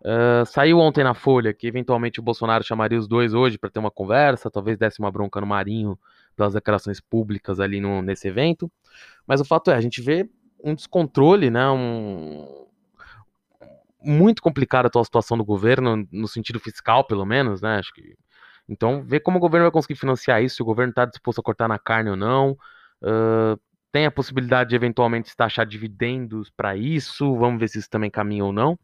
Uh, 0.00 0.44
saiu 0.46 0.78
ontem 0.80 1.04
na 1.04 1.14
Folha 1.14 1.54
que 1.54 1.66
eventualmente 1.66 2.18
o 2.18 2.22
Bolsonaro 2.22 2.64
chamaria 2.64 2.98
os 2.98 3.06
dois 3.06 3.34
hoje 3.34 3.56
para 3.56 3.70
ter 3.70 3.78
uma 3.78 3.90
conversa, 3.90 4.50
talvez 4.50 4.76
desse 4.76 4.98
uma 4.98 5.12
bronca 5.12 5.40
no 5.40 5.46
Marinho 5.46 5.96
pelas 6.34 6.54
declarações 6.54 7.00
públicas 7.00 7.60
ali 7.60 7.80
no, 7.80 8.02
nesse 8.02 8.26
evento. 8.26 8.70
Mas 9.26 9.40
o 9.40 9.44
fato 9.44 9.70
é, 9.70 9.74
a 9.74 9.80
gente 9.80 10.00
vê 10.02 10.28
um 10.62 10.74
descontrole, 10.74 11.50
né? 11.50 11.68
Um, 11.70 12.66
muito 14.04 14.42
complicada 14.42 14.86
a 14.86 14.88
atual 14.88 15.04
situação 15.04 15.36
do 15.38 15.44
governo, 15.44 16.06
no 16.10 16.26
sentido 16.26 16.58
fiscal, 16.58 17.04
pelo 17.06 17.24
menos, 17.24 17.62
né? 17.62 17.78
Acho 17.78 17.92
que. 17.92 18.16
Então, 18.68 19.02
ver 19.04 19.20
como 19.20 19.38
o 19.38 19.40
governo 19.40 19.64
vai 19.64 19.72
conseguir 19.72 19.96
financiar 19.96 20.42
isso, 20.42 20.56
se 20.56 20.62
o 20.62 20.64
governo 20.64 20.90
está 20.90 21.04
disposto 21.04 21.40
a 21.40 21.44
cortar 21.44 21.68
na 21.68 21.78
carne 21.78 22.10
ou 22.10 22.16
não. 22.16 22.52
Uh, 23.02 23.58
tem 23.92 24.06
a 24.06 24.10
possibilidade 24.10 24.70
de 24.70 24.76
eventualmente 24.76 25.36
taxar 25.36 25.66
dividendos 25.66 26.50
para 26.50 26.74
isso. 26.74 27.36
Vamos 27.36 27.60
ver 27.60 27.68
se 27.68 27.78
isso 27.78 27.90
também 27.90 28.10
caminha 28.10 28.44
ou 28.44 28.52
não. 28.52 28.78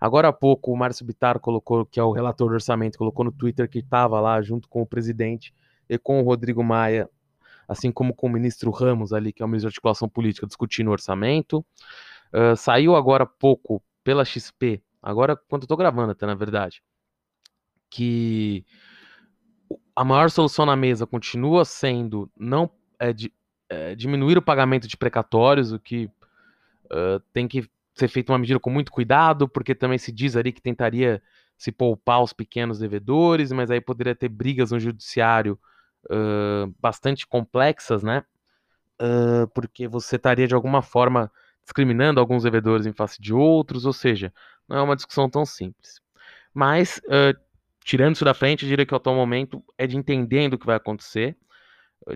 Agora 0.00 0.28
há 0.28 0.32
pouco, 0.32 0.72
o 0.72 0.76
Márcio 0.76 1.04
Bitar 1.04 1.40
colocou, 1.40 1.84
que 1.84 1.98
é 1.98 2.02
o 2.04 2.12
relator 2.12 2.48
do 2.48 2.54
orçamento, 2.54 2.96
colocou 2.96 3.24
no 3.24 3.32
Twitter 3.32 3.68
que 3.68 3.80
estava 3.80 4.20
lá 4.20 4.40
junto 4.40 4.68
com 4.68 4.80
o 4.80 4.86
presidente 4.86 5.52
e 5.88 5.98
com 5.98 6.20
o 6.20 6.24
Rodrigo 6.24 6.62
Maia 6.62 7.10
assim 7.68 7.90
como 7.90 8.14
com 8.14 8.26
o 8.26 8.30
ministro 8.30 8.70
Ramos 8.70 9.12
ali, 9.12 9.32
que 9.32 9.42
é 9.42 9.46
o 9.46 9.48
ministro 9.48 9.70
de 9.70 9.74
articulação 9.74 10.08
política, 10.08 10.46
discutindo 10.46 10.88
o 10.88 10.92
orçamento. 10.92 11.64
Uh, 12.32 12.56
saiu 12.56 12.94
agora 12.94 13.24
há 13.24 13.26
pouco 13.26 13.82
pela 14.02 14.24
XP, 14.24 14.82
agora 15.02 15.36
quando 15.36 15.62
eu 15.62 15.68
tô 15.68 15.76
gravando 15.76 16.12
até 16.12 16.26
na 16.26 16.34
verdade, 16.34 16.82
que 17.88 18.64
a 19.96 20.04
maior 20.04 20.30
solução 20.30 20.66
na 20.66 20.76
mesa 20.76 21.06
continua 21.06 21.64
sendo 21.64 22.30
não 22.36 22.70
é, 22.98 23.12
de, 23.12 23.32
é, 23.68 23.94
diminuir 23.94 24.38
o 24.38 24.42
pagamento 24.42 24.86
de 24.86 24.96
precatórios, 24.96 25.72
o 25.72 25.78
que 25.78 26.10
uh, 26.86 27.20
tem 27.32 27.48
que 27.48 27.68
ser 27.94 28.08
feito 28.08 28.30
uma 28.30 28.38
medida 28.38 28.58
com 28.58 28.70
muito 28.70 28.90
cuidado, 28.92 29.48
porque 29.48 29.74
também 29.74 29.98
se 29.98 30.10
diz 30.10 30.36
ali 30.36 30.52
que 30.52 30.60
tentaria 30.60 31.22
se 31.56 31.70
poupar 31.70 32.22
os 32.22 32.32
pequenos 32.32 32.78
devedores, 32.78 33.52
mas 33.52 33.70
aí 33.70 33.80
poderia 33.80 34.14
ter 34.14 34.28
brigas 34.28 34.72
no 34.72 34.80
judiciário 34.80 35.58
uh, 36.06 36.74
bastante 36.80 37.26
complexas, 37.26 38.02
né? 38.02 38.24
Uh, 39.00 39.46
porque 39.54 39.88
você 39.88 40.16
estaria 40.16 40.46
de 40.46 40.54
alguma 40.54 40.82
forma 40.82 41.30
discriminando 41.62 42.20
alguns 42.20 42.42
devedores 42.42 42.86
em 42.86 42.92
face 42.92 43.20
de 43.20 43.32
outros, 43.32 43.86
ou 43.86 43.92
seja, 43.92 44.32
não 44.68 44.76
é 44.76 44.82
uma 44.82 44.96
discussão 44.96 45.30
tão 45.30 45.46
simples. 45.46 46.00
Mas, 46.52 47.00
uh, 47.06 47.38
tirando 47.84 48.16
isso 48.16 48.24
da 48.24 48.34
frente, 48.34 48.64
eu 48.64 48.68
diria 48.68 48.84
que 48.84 48.94
o 48.94 48.96
atual 48.96 49.16
momento 49.16 49.64
é 49.78 49.86
de 49.86 49.96
entendendo 49.96 50.54
o 50.54 50.58
que 50.58 50.66
vai 50.66 50.76
acontecer. 50.76 51.36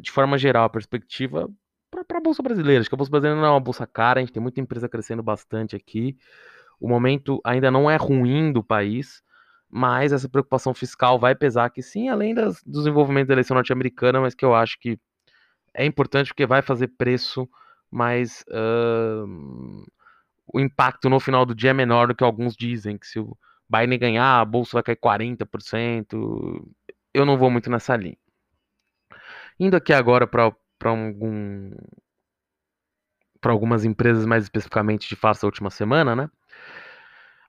De 0.03 0.11
forma 0.11 0.37
geral, 0.37 0.65
a 0.65 0.71
perspectiva 0.71 1.49
para 1.91 2.19
a 2.19 2.21
Bolsa 2.21 2.43
Brasileira. 2.43 2.81
Acho 2.81 2.89
que 2.89 2.95
a 2.95 2.99
Bolsa 2.99 3.11
Brasileira 3.11 3.41
não 3.41 3.47
é 3.47 3.51
uma 3.51 3.61
bolsa 3.61 3.87
cara, 3.87 4.21
a 4.21 4.23
gente 4.23 4.33
tem 4.33 4.43
muita 4.43 4.61
empresa 4.61 4.89
crescendo 4.89 5.23
bastante 5.23 5.75
aqui. 5.75 6.17
O 6.81 6.89
momento 6.89 7.41
ainda 7.45 7.71
não 7.71 7.91
é 7.91 7.97
ruim 7.97 8.53
do 8.53 8.63
país, 8.63 9.23
mas 9.69 10.13
essa 10.13 10.29
preocupação 10.29 10.73
fiscal 10.75 11.19
vai 11.19 11.35
pesar 11.35 11.67
aqui 11.67 11.83
sim, 11.83 12.09
além 12.09 12.35
das, 12.35 12.63
dos 12.65 12.87
envolvimentos 12.87 13.29
da 13.29 13.35
eleição 13.35 13.55
norte-americana, 13.55 14.21
mas 14.21 14.35
que 14.35 14.45
eu 14.45 14.55
acho 14.55 14.79
que 14.79 14.99
é 15.75 15.85
importante 15.85 16.29
porque 16.29 16.47
vai 16.47 16.63
fazer 16.63 16.89
preço, 16.89 17.49
mas 17.91 18.45
uh, 18.49 19.87
o 20.53 20.61
impacto 20.61 21.09
no 21.09 21.21
final 21.21 21.45
do 21.45 21.55
dia 21.55 21.71
é 21.71 21.75
menor 21.75 22.09
do 22.09 22.15
que 22.15 22.25
alguns 22.25 22.57
dizem, 22.57 22.97
que 22.97 23.07
se 23.07 23.19
o 23.19 23.37
Biden 23.69 23.99
ganhar, 23.99 24.41
a 24.41 24.45
bolsa 24.45 24.73
vai 24.75 24.83
cair 24.83 24.97
40%. 24.97 26.65
Eu 27.13 27.27
não 27.27 27.37
vou 27.37 27.51
muito 27.51 27.69
nessa 27.69 27.97
linha. 27.97 28.17
Indo 29.59 29.77
aqui 29.77 29.93
agora 29.93 30.27
para 30.27 30.53
algum, 30.85 31.71
para 33.41 33.53
algumas 33.53 33.85
empresas 33.85 34.25
mais 34.25 34.45
especificamente 34.45 35.09
de 35.09 35.17
face 35.17 35.43
da 35.43 35.49
última 35.49 35.71
semana, 35.71 36.15
né? 36.15 36.31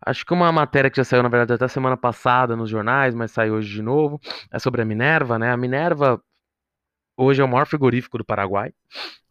Acho 0.06 0.26
que 0.26 0.34
uma 0.34 0.52
matéria 0.52 0.90
que 0.90 0.98
já 0.98 1.04
saiu, 1.04 1.22
na 1.22 1.30
verdade, 1.30 1.54
até 1.54 1.68
semana 1.68 1.98
passada 1.98 2.56
nos 2.56 2.70
jornais, 2.70 3.14
mas 3.14 3.32
saiu 3.32 3.56
hoje 3.56 3.74
de 3.74 3.82
novo, 3.82 4.20
é 4.52 4.58
sobre 4.58 4.82
a 4.82 4.86
Minerva, 4.86 5.38
né? 5.38 5.52
A 5.52 5.58
Minerva 5.58 6.22
hoje 7.18 7.42
é 7.42 7.46
o 7.46 7.48
maior 7.48 7.68
frigorífico 7.68 8.18
do 8.18 8.26
Paraguai. 8.26 8.74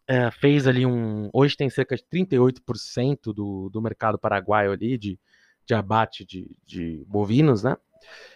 É, 0.07 0.31
fez 0.31 0.67
ali 0.67 0.85
um. 0.85 1.29
Hoje 1.33 1.55
tem 1.57 1.69
cerca 1.69 1.95
de 1.95 2.03
38% 2.03 3.33
do, 3.33 3.69
do 3.69 3.81
mercado 3.81 4.17
paraguaio 4.17 4.71
ali 4.71 4.97
de, 4.97 5.19
de 5.65 5.73
abate 5.73 6.25
de, 6.25 6.49
de 6.65 7.03
bovinos, 7.07 7.63
né? 7.63 7.75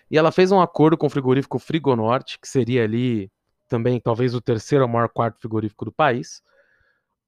E 0.10 0.18
ela 0.18 0.32
fez 0.32 0.52
um 0.52 0.62
acordo 0.62 0.98
com 0.98 1.08
o 1.08 1.10
frigorífico 1.10 1.58
Frigonorte, 1.58 2.38
que 2.40 2.48
seria 2.48 2.84
ali 2.84 3.32
também 3.74 4.00
talvez 4.00 4.36
o 4.36 4.42
terceiro 4.42 4.84
ou 4.84 4.90
maior 4.90 5.10
quarto 5.10 5.40
frigorífico 5.40 5.86
do 5.86 5.92
país, 5.92 6.44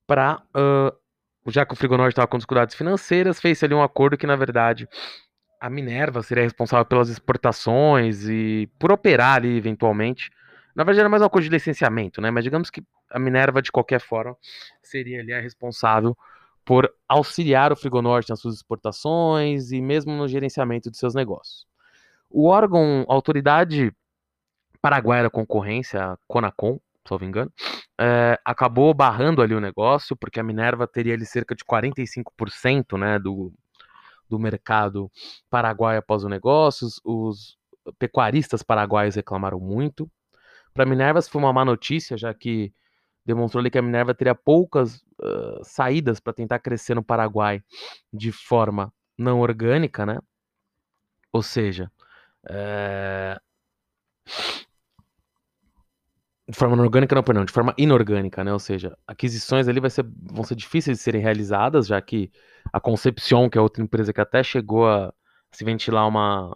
para 0.06 0.44
uh, 0.56 0.96
já 1.52 1.66
que 1.66 1.74
o 1.74 1.76
Frigonorte 1.76 2.12
estava 2.12 2.28
com 2.28 2.38
dificuldades 2.38 2.76
financeiras, 2.76 3.42
fez 3.42 3.64
ali 3.64 3.74
um 3.74 3.82
acordo 3.82 4.16
que, 4.16 4.28
na 4.28 4.36
verdade, 4.36 4.88
a 5.60 5.72
Minerva 5.72 6.22
seria 6.22 6.44
responsável 6.44 6.86
pelas 6.86 7.10
exportações 7.10 8.30
e 8.30 8.70
por 8.78 8.92
operar 8.92 9.38
ali, 9.38 9.58
eventualmente. 9.58 10.30
Na 10.76 10.84
verdade, 10.84 11.00
era 11.00 11.10
mais 11.10 11.24
um 11.24 11.26
acordo 11.26 11.46
de 11.46 11.50
licenciamento, 11.50 12.22
né? 12.22 12.30
Mas 12.30 12.44
digamos 12.44 12.70
que 12.70 12.84
a 13.10 13.18
Minerva, 13.18 13.60
de 13.60 13.72
qualquer 13.72 14.00
forma, 14.00 14.38
seria 14.84 15.22
ali 15.22 15.34
a 15.34 15.42
responsável 15.42 16.16
por 16.64 16.94
auxiliar 17.10 17.74
o 17.74 17.76
Frigonorte 17.76 18.30
nas 18.30 18.40
suas 18.40 18.54
exportações 18.54 19.72
e 19.72 19.82
mesmo 19.82 20.14
no 20.14 20.28
gerenciamento 20.28 20.92
de 20.92 20.98
seus 20.98 21.16
negócios. 21.16 21.66
O 22.30 22.48
órgão, 22.48 23.04
a 23.10 23.14
autoridade 23.14 23.92
paraguaia 24.86 25.24
da 25.24 25.32
concorrência, 25.32 26.12
a 26.12 26.18
Conacon, 26.28 26.80
se 27.08 27.20
me 27.20 27.26
engano, 27.26 27.52
é, 28.00 28.40
acabou 28.46 28.94
barrando 28.94 29.42
ali 29.42 29.56
o 29.56 29.60
negócio, 29.60 30.16
porque 30.16 30.40
a 30.40 30.44
Minerva 30.44 30.86
teria 30.86 31.16
ali 31.16 31.26
cerca 31.26 31.56
de 31.56 31.64
45% 31.64 32.96
né, 32.96 33.18
do, 33.18 33.52
do 34.30 34.38
mercado 34.38 35.12
paraguaio 35.50 35.98
após 35.98 36.24
o 36.24 36.30
negócio. 36.30 36.88
Os 37.04 37.58
pecuaristas 37.98 38.62
paraguaios 38.62 39.16
reclamaram 39.16 39.60
muito. 39.60 40.08
Para 40.72 40.84
a 40.84 40.88
Minerva, 40.88 41.20
foi 41.24 41.42
uma 41.42 41.52
má 41.52 41.66
notícia, 41.66 42.16
já 42.16 42.32
que 42.32 42.72
demonstrou 43.26 43.62
ali 43.62 43.72
que 43.72 43.80
a 43.80 43.82
Minerva 43.82 44.14
teria 44.14 44.36
poucas 44.36 44.98
uh, 45.20 45.64
saídas 45.64 46.20
para 46.20 46.32
tentar 46.32 46.60
crescer 46.60 46.94
no 46.94 47.04
Paraguai 47.04 47.64
de 48.14 48.32
forma 48.32 48.94
não 49.18 49.40
orgânica, 49.40 50.06
né? 50.06 50.20
Ou 51.34 51.42
seja, 51.42 51.92
é 52.48 53.42
de 56.48 56.56
forma 56.56 56.82
orgânica, 56.82 57.16
não, 57.16 57.24
perdão, 57.24 57.44
de 57.44 57.52
forma 57.52 57.74
inorgânica, 57.78 58.44
né? 58.44 58.54
Ou 58.54 58.60
seja, 58.60 58.96
aquisições 59.08 59.68
ali 59.68 59.80
vai 59.80 59.90
ser, 59.90 60.06
vão 60.32 60.44
ser 60.44 60.56
difíceis 60.56 60.98
de 60.98 61.04
serem 61.04 61.22
realizadas, 61.22 61.88
já 61.88 62.00
que 62.02 62.32
a 62.72 62.80
Concepción, 62.80 63.50
que 63.50 63.58
é 63.58 63.62
outra 63.62 63.84
empresa 63.84 64.14
que 64.14 64.22
até 64.22 64.44
chegou 64.44 64.88
a 64.88 65.12
se 65.52 65.64
ventilar 65.64 66.08
uma, 66.08 66.56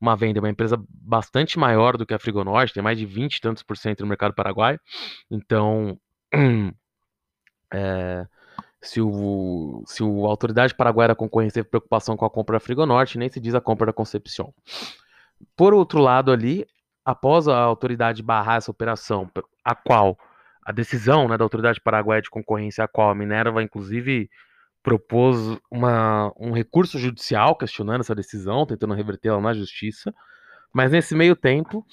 uma 0.00 0.16
venda, 0.16 0.40
uma 0.40 0.50
empresa 0.50 0.76
bastante 0.88 1.58
maior 1.58 1.96
do 1.96 2.04
que 2.04 2.12
a 2.12 2.18
Frigonorte, 2.18 2.74
tem 2.74 2.82
mais 2.82 2.98
de 2.98 3.06
20 3.06 3.36
e 3.36 3.40
tantos 3.40 3.62
por 3.62 3.76
cento 3.76 4.00
no 4.00 4.08
mercado 4.08 4.34
paraguaio. 4.34 4.78
Então, 5.30 5.98
é, 7.72 8.26
se, 8.82 9.00
o, 9.00 9.82
se 9.86 10.02
o 10.02 10.26
autoridade 10.26 10.74
paraguaia 10.74 11.08
da 11.08 11.14
concorrência 11.14 11.62
teve 11.62 11.70
preocupação 11.70 12.16
com 12.16 12.24
a 12.24 12.30
compra 12.30 12.56
da 12.56 12.60
Frigonorte, 12.60 13.16
nem 13.16 13.28
se 13.28 13.40
diz 13.40 13.54
a 13.54 13.60
compra 13.60 13.86
da 13.86 13.92
Concepción. 13.92 14.52
Por 15.56 15.72
outro 15.72 16.00
lado 16.00 16.30
ali, 16.30 16.66
após 17.04 17.48
a 17.48 17.58
autoridade 17.58 18.22
barrar 18.22 18.56
essa 18.56 18.70
operação, 18.70 19.30
a 19.64 19.74
qual 19.74 20.18
a 20.64 20.72
decisão 20.72 21.28
né, 21.28 21.36
da 21.36 21.44
autoridade 21.44 21.80
paraguaia 21.80 22.22
de 22.22 22.30
concorrência, 22.30 22.84
a 22.84 22.88
qual 22.88 23.10
a 23.10 23.14
Minerva, 23.14 23.62
inclusive, 23.62 24.28
propôs 24.82 25.36
uma, 25.70 26.32
um 26.38 26.52
recurso 26.52 26.98
judicial 26.98 27.56
questionando 27.56 28.00
essa 28.00 28.14
decisão, 28.14 28.66
tentando 28.66 28.94
revertê-la 28.94 29.40
na 29.40 29.52
justiça. 29.52 30.14
Mas 30.72 30.92
nesse 30.92 31.14
meio 31.14 31.34
tempo, 31.34 31.84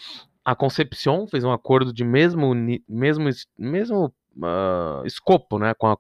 a 0.46 0.56
Concepción 0.56 1.28
fez 1.28 1.44
um 1.44 1.52
acordo 1.52 1.92
de 1.92 2.04
mesmo, 2.04 2.54
mesmo, 2.88 3.30
mesmo 3.58 4.14
uh, 4.38 5.06
escopo 5.06 5.58
né, 5.60 5.74
com, 5.74 5.88
a, 5.88 5.98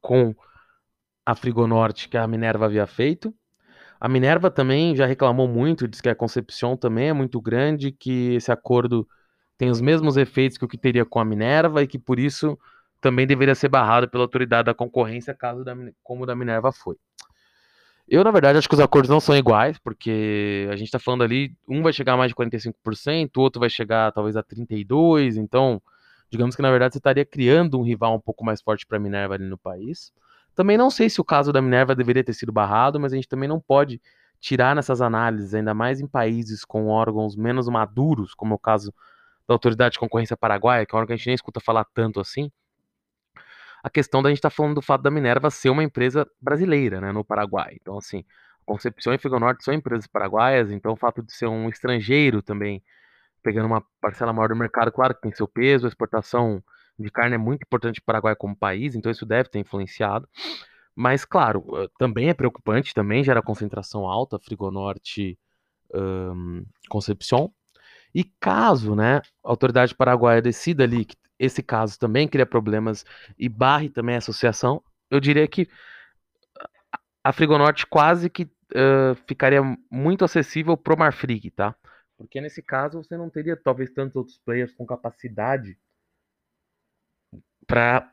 com 0.00 0.34
a 1.26 1.34
Frigonorte 1.34 2.08
que 2.08 2.16
a 2.16 2.26
Minerva 2.26 2.66
havia 2.66 2.86
feito. 2.86 3.34
A 4.02 4.08
Minerva 4.08 4.50
também 4.50 4.96
já 4.96 5.06
reclamou 5.06 5.46
muito, 5.46 5.86
diz 5.86 6.00
que 6.00 6.08
a 6.08 6.14
Concepción 6.14 6.76
também 6.76 7.10
é 7.10 7.12
muito 7.12 7.40
grande, 7.40 7.92
que 7.92 8.34
esse 8.34 8.50
acordo 8.50 9.06
tem 9.56 9.70
os 9.70 9.80
mesmos 9.80 10.16
efeitos 10.16 10.58
que 10.58 10.64
o 10.64 10.68
que 10.68 10.76
teria 10.76 11.04
com 11.04 11.20
a 11.20 11.24
Minerva 11.24 11.84
e 11.84 11.86
que 11.86 12.00
por 12.00 12.18
isso 12.18 12.58
também 13.00 13.28
deveria 13.28 13.54
ser 13.54 13.68
barrado 13.68 14.08
pela 14.08 14.24
autoridade 14.24 14.66
da 14.66 14.74
concorrência, 14.74 15.32
caso 15.32 15.62
da, 15.62 15.76
como 16.02 16.26
da 16.26 16.34
Minerva 16.34 16.72
foi. 16.72 16.96
Eu, 18.08 18.24
na 18.24 18.32
verdade, 18.32 18.58
acho 18.58 18.68
que 18.68 18.74
os 18.74 18.80
acordos 18.80 19.08
não 19.08 19.20
são 19.20 19.36
iguais, 19.36 19.78
porque 19.78 20.66
a 20.68 20.74
gente 20.74 20.88
está 20.88 20.98
falando 20.98 21.22
ali, 21.22 21.56
um 21.68 21.80
vai 21.80 21.92
chegar 21.92 22.14
a 22.14 22.16
mais 22.16 22.30
de 22.30 22.34
45%, 22.34 23.36
o 23.36 23.40
outro 23.40 23.60
vai 23.60 23.70
chegar 23.70 24.10
talvez 24.10 24.36
a 24.36 24.42
32%, 24.42 25.36
então, 25.36 25.80
digamos 26.28 26.56
que 26.56 26.62
na 26.62 26.72
verdade 26.72 26.94
você 26.94 26.98
estaria 26.98 27.24
criando 27.24 27.78
um 27.78 27.84
rival 27.84 28.16
um 28.16 28.20
pouco 28.20 28.44
mais 28.44 28.60
forte 28.60 28.84
para 28.84 28.96
a 28.96 29.00
Minerva 29.00 29.34
ali 29.34 29.44
no 29.44 29.56
país. 29.56 30.12
Também 30.54 30.76
não 30.76 30.90
sei 30.90 31.08
se 31.08 31.20
o 31.20 31.24
caso 31.24 31.52
da 31.52 31.62
Minerva 31.62 31.94
deveria 31.94 32.24
ter 32.24 32.34
sido 32.34 32.52
barrado, 32.52 33.00
mas 33.00 33.12
a 33.12 33.16
gente 33.16 33.28
também 33.28 33.48
não 33.48 33.60
pode 33.60 34.00
tirar 34.40 34.74
nessas 34.74 35.00
análises, 35.00 35.54
ainda 35.54 35.72
mais 35.72 36.00
em 36.00 36.06
países 36.06 36.64
com 36.64 36.88
órgãos 36.88 37.36
menos 37.36 37.68
maduros, 37.68 38.34
como 38.34 38.54
é 38.54 38.56
o 38.56 38.58
caso 38.58 38.92
da 39.46 39.54
Autoridade 39.54 39.94
de 39.94 40.00
Concorrência 40.00 40.36
Paraguaia, 40.36 40.84
que 40.84 40.94
é 40.94 40.96
um 40.96 40.98
órgão 40.98 41.08
que 41.08 41.12
a 41.14 41.16
gente 41.16 41.26
nem 41.26 41.34
escuta 41.34 41.60
falar 41.60 41.84
tanto 41.94 42.20
assim, 42.20 42.50
a 43.82 43.90
questão 43.90 44.22
da 44.22 44.28
gente 44.28 44.38
estar 44.38 44.50
tá 44.50 44.54
falando 44.54 44.76
do 44.76 44.82
fato 44.82 45.02
da 45.02 45.10
Minerva 45.10 45.50
ser 45.50 45.70
uma 45.70 45.82
empresa 45.82 46.28
brasileira, 46.40 47.00
né, 47.00 47.10
no 47.10 47.24
Paraguai. 47.24 47.76
Então, 47.80 47.98
assim, 47.98 48.24
Concepción 48.64 49.14
e 49.14 49.18
Figonorte 49.18 49.64
são 49.64 49.74
empresas 49.74 50.06
paraguaias, 50.06 50.70
então 50.70 50.92
o 50.92 50.96
fato 50.96 51.22
de 51.22 51.32
ser 51.32 51.46
um 51.46 51.68
estrangeiro 51.68 52.42
também, 52.42 52.82
pegando 53.42 53.66
uma 53.66 53.82
parcela 54.00 54.32
maior 54.32 54.48
do 54.48 54.56
mercado, 54.56 54.92
claro 54.92 55.14
que 55.14 55.20
tem 55.22 55.32
seu 55.32 55.48
peso, 55.48 55.86
a 55.86 55.88
exportação 55.88 56.62
de 56.98 57.10
carne 57.10 57.34
é 57.34 57.38
muito 57.38 57.62
importante 57.62 58.00
para 58.00 58.02
o 58.02 58.06
Paraguai 58.06 58.36
como 58.36 58.56
país, 58.56 58.94
então 58.94 59.10
isso 59.10 59.26
deve 59.26 59.48
ter 59.48 59.58
influenciado. 59.58 60.28
Mas, 60.94 61.24
claro, 61.24 61.64
também 61.98 62.28
é 62.28 62.34
preocupante, 62.34 62.94
também 62.94 63.24
gera 63.24 63.42
concentração 63.42 64.06
alta, 64.06 64.38
Frigonorte, 64.38 65.38
um, 65.94 66.64
Concepción. 66.88 67.50
E 68.14 68.24
caso 68.24 68.94
né, 68.94 69.22
a 69.42 69.48
autoridade 69.48 69.94
paraguaia 69.94 70.42
decida 70.42 70.84
ali 70.84 71.04
que 71.04 71.16
esse 71.38 71.62
caso 71.62 71.98
também 71.98 72.28
cria 72.28 72.44
problemas 72.44 73.04
e 73.38 73.48
barre 73.48 73.88
também 73.88 74.14
a 74.14 74.18
associação, 74.18 74.82
eu 75.10 75.18
diria 75.18 75.48
que 75.48 75.68
a 77.24 77.32
Frigonorte 77.32 77.86
quase 77.86 78.28
que 78.28 78.44
uh, 78.44 79.14
ficaria 79.26 79.62
muito 79.90 80.24
acessível 80.24 80.76
pro 80.76 80.96
Marfrig, 80.96 81.50
tá? 81.50 81.74
Porque 82.16 82.40
nesse 82.40 82.62
caso 82.62 83.02
você 83.02 83.16
não 83.16 83.30
teria 83.30 83.56
talvez 83.56 83.90
tantos 83.90 84.14
outros 84.16 84.38
players 84.38 84.74
com 84.74 84.86
capacidade 84.86 85.76
para 87.66 88.08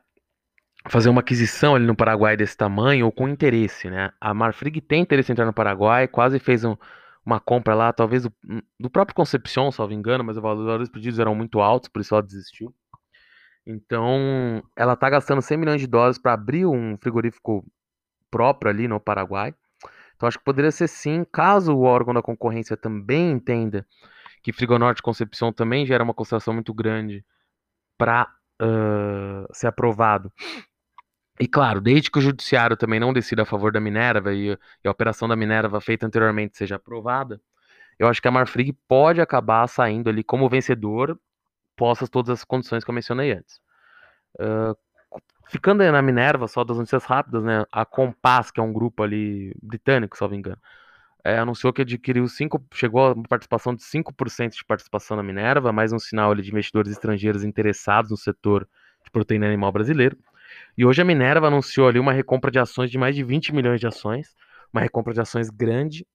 fazer 0.88 1.10
uma 1.10 1.20
aquisição 1.20 1.74
ali 1.74 1.86
no 1.86 1.94
Paraguai 1.94 2.36
desse 2.36 2.56
tamanho 2.56 3.06
ou 3.06 3.12
com 3.12 3.28
interesse, 3.28 3.90
né? 3.90 4.10
A 4.20 4.32
Marfrig 4.32 4.80
tem 4.80 5.02
interesse 5.02 5.30
em 5.30 5.34
entrar 5.34 5.44
no 5.44 5.52
Paraguai, 5.52 6.08
quase 6.08 6.38
fez 6.38 6.64
um, 6.64 6.76
uma 7.24 7.38
compra 7.38 7.74
lá, 7.74 7.92
talvez 7.92 8.22
do, 8.22 8.32
do 8.78 8.90
próprio 8.90 9.14
Concepción, 9.14 9.70
salvo 9.70 9.92
engano, 9.92 10.24
mas 10.24 10.36
os 10.36 10.42
valores 10.42 10.88
pedidos 10.88 11.18
eram 11.18 11.34
muito 11.34 11.60
altos, 11.60 11.88
por 11.88 12.00
isso 12.00 12.14
ela 12.14 12.22
desistiu. 12.22 12.74
Então, 13.66 14.62
ela 14.74 14.94
está 14.94 15.10
gastando 15.10 15.42
100 15.42 15.58
milhões 15.58 15.80
de 15.80 15.86
dólares 15.86 16.18
para 16.18 16.32
abrir 16.32 16.66
um 16.66 16.96
frigorífico 16.96 17.64
próprio 18.30 18.70
ali 18.70 18.88
no 18.88 18.98
Paraguai. 18.98 19.54
Então, 20.16 20.26
acho 20.26 20.38
que 20.38 20.44
poderia 20.44 20.70
ser 20.70 20.88
sim, 20.88 21.24
caso 21.30 21.74
o 21.74 21.82
órgão 21.82 22.14
da 22.14 22.22
concorrência 22.22 22.76
também 22.76 23.30
entenda 23.30 23.86
que 24.42 24.52
Frigonorte 24.52 25.02
Concepción 25.02 25.52
também 25.52 25.86
gera 25.86 26.02
uma 26.02 26.14
concentração 26.14 26.54
muito 26.54 26.72
grande 26.72 27.24
para 27.98 28.28
uh, 28.60 29.46
ser 29.52 29.68
aprovado. 29.68 30.32
E 31.40 31.48
claro, 31.48 31.80
desde 31.80 32.10
que 32.10 32.18
o 32.18 32.22
judiciário 32.22 32.76
também 32.76 33.00
não 33.00 33.12
decida 33.12 33.42
a 33.42 33.46
favor 33.46 33.72
da 33.72 33.80
Minerva 33.80 34.32
e, 34.34 34.50
e 34.84 34.88
a 34.88 34.90
operação 34.90 35.26
da 35.26 35.34
Minerva 35.34 35.80
feita 35.80 36.06
anteriormente 36.06 36.56
seja 36.56 36.76
aprovada, 36.76 37.40
eu 37.98 38.08
acho 38.08 38.20
que 38.20 38.28
a 38.28 38.30
Marfrig 38.30 38.72
pode 38.86 39.20
acabar 39.20 39.66
saindo 39.66 40.10
ali 40.10 40.22
como 40.22 40.48
vencedor, 40.48 41.18
postas 41.76 42.10
todas 42.10 42.30
as 42.30 42.44
condições 42.44 42.84
que 42.84 42.90
eu 42.90 42.94
mencionei 42.94 43.32
antes. 43.32 43.60
Uh, 44.38 44.76
ficando 45.48 45.82
na 45.90 46.02
Minerva, 46.02 46.46
só 46.46 46.62
das 46.62 46.76
notícias 46.76 47.04
rápidas, 47.04 47.42
né? 47.42 47.64
A 47.72 47.84
Compass, 47.84 48.50
que 48.50 48.60
é 48.60 48.62
um 48.62 48.72
grupo 48.72 49.02
ali 49.02 49.54
britânico, 49.62 50.16
se 50.16 50.22
não 50.22 50.30
me 50.30 50.36
engano, 50.36 50.58
é, 51.24 51.38
anunciou 51.38 51.72
que 51.72 51.82
adquiriu 51.82 52.26
5, 52.26 52.64
chegou 52.72 53.06
a 53.06 53.12
uma 53.12 53.24
participação 53.24 53.74
de 53.74 53.82
5% 53.82 54.52
de 54.56 54.64
participação 54.64 55.16
na 55.16 55.22
Minerva, 55.22 55.72
mais 55.72 55.92
um 55.92 55.98
sinal 55.98 56.30
ali, 56.30 56.42
de 56.42 56.50
investidores 56.50 56.90
estrangeiros 56.90 57.44
interessados 57.44 58.10
no 58.10 58.16
setor 58.16 58.68
de 59.04 59.10
proteína 59.10 59.46
animal 59.46 59.72
brasileiro. 59.72 60.16
E 60.76 60.84
hoje 60.84 61.02
a 61.02 61.04
Minerva 61.04 61.46
anunciou 61.46 61.88
ali 61.88 61.98
uma 61.98 62.12
recompra 62.12 62.50
de 62.50 62.58
ações 62.58 62.90
de 62.90 62.98
mais 62.98 63.14
de 63.14 63.22
20 63.22 63.54
milhões 63.54 63.80
de 63.80 63.86
ações, 63.86 64.34
uma 64.72 64.80
recompra 64.80 65.12
de 65.12 65.20
ações 65.20 65.50
grande. 65.50 66.06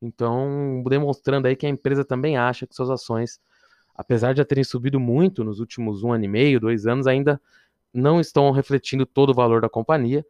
Então, 0.00 0.82
demonstrando 0.88 1.46
aí 1.46 1.56
que 1.56 1.66
a 1.66 1.68
empresa 1.68 2.04
também 2.04 2.36
acha 2.36 2.66
que 2.66 2.74
suas 2.74 2.90
ações, 2.90 3.40
apesar 3.94 4.32
de 4.32 4.38
já 4.38 4.44
terem 4.44 4.64
subido 4.64 4.98
muito 4.98 5.44
nos 5.44 5.60
últimos 5.60 6.02
um 6.02 6.12
ano 6.12 6.24
e 6.24 6.28
meio, 6.28 6.60
dois 6.60 6.86
anos, 6.86 7.06
ainda 7.06 7.40
não 7.92 8.20
estão 8.20 8.50
refletindo 8.50 9.06
todo 9.06 9.30
o 9.30 9.34
valor 9.34 9.60
da 9.60 9.68
companhia. 9.68 10.24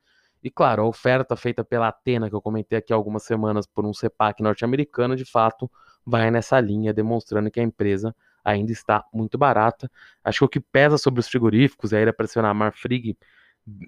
E 0.45 0.51
claro, 0.51 0.83
a 0.83 0.87
oferta 0.87 1.35
feita 1.35 1.65
pela 1.65 1.89
Atena, 1.89 2.29
que 2.29 2.37
eu 2.37 2.43
comentei 2.43 2.79
aqui 2.79 2.93
há 2.93 2.97
algumas 2.97 3.23
semanas 3.23 3.67
por 3.67 3.87
um 3.87 3.95
CEPAC 3.95 4.43
norte-americano, 4.43 5.17
de 5.17 5.25
fato 5.25 5.71
vai 6.05 6.31
nessa 6.31 6.61
linha, 6.61 6.93
demonstrando 6.93 7.51
que 7.51 7.59
a 7.59 7.63
empresa 7.63 8.15
ainda 8.45 8.71
está 8.71 9.03
muito 9.11 9.39
barata. 9.39 9.91
Acho 10.23 10.41
que 10.41 10.45
o 10.45 10.49
que 10.49 10.61
pesa 10.61 10.99
sobre 10.99 11.19
os 11.21 11.29
frigoríficos, 11.29 11.93
e 11.93 11.97
aí 11.97 12.03
ele 12.03 12.11
apareceu 12.11 12.43
na 12.43 12.53
Marfrig, 12.53 13.17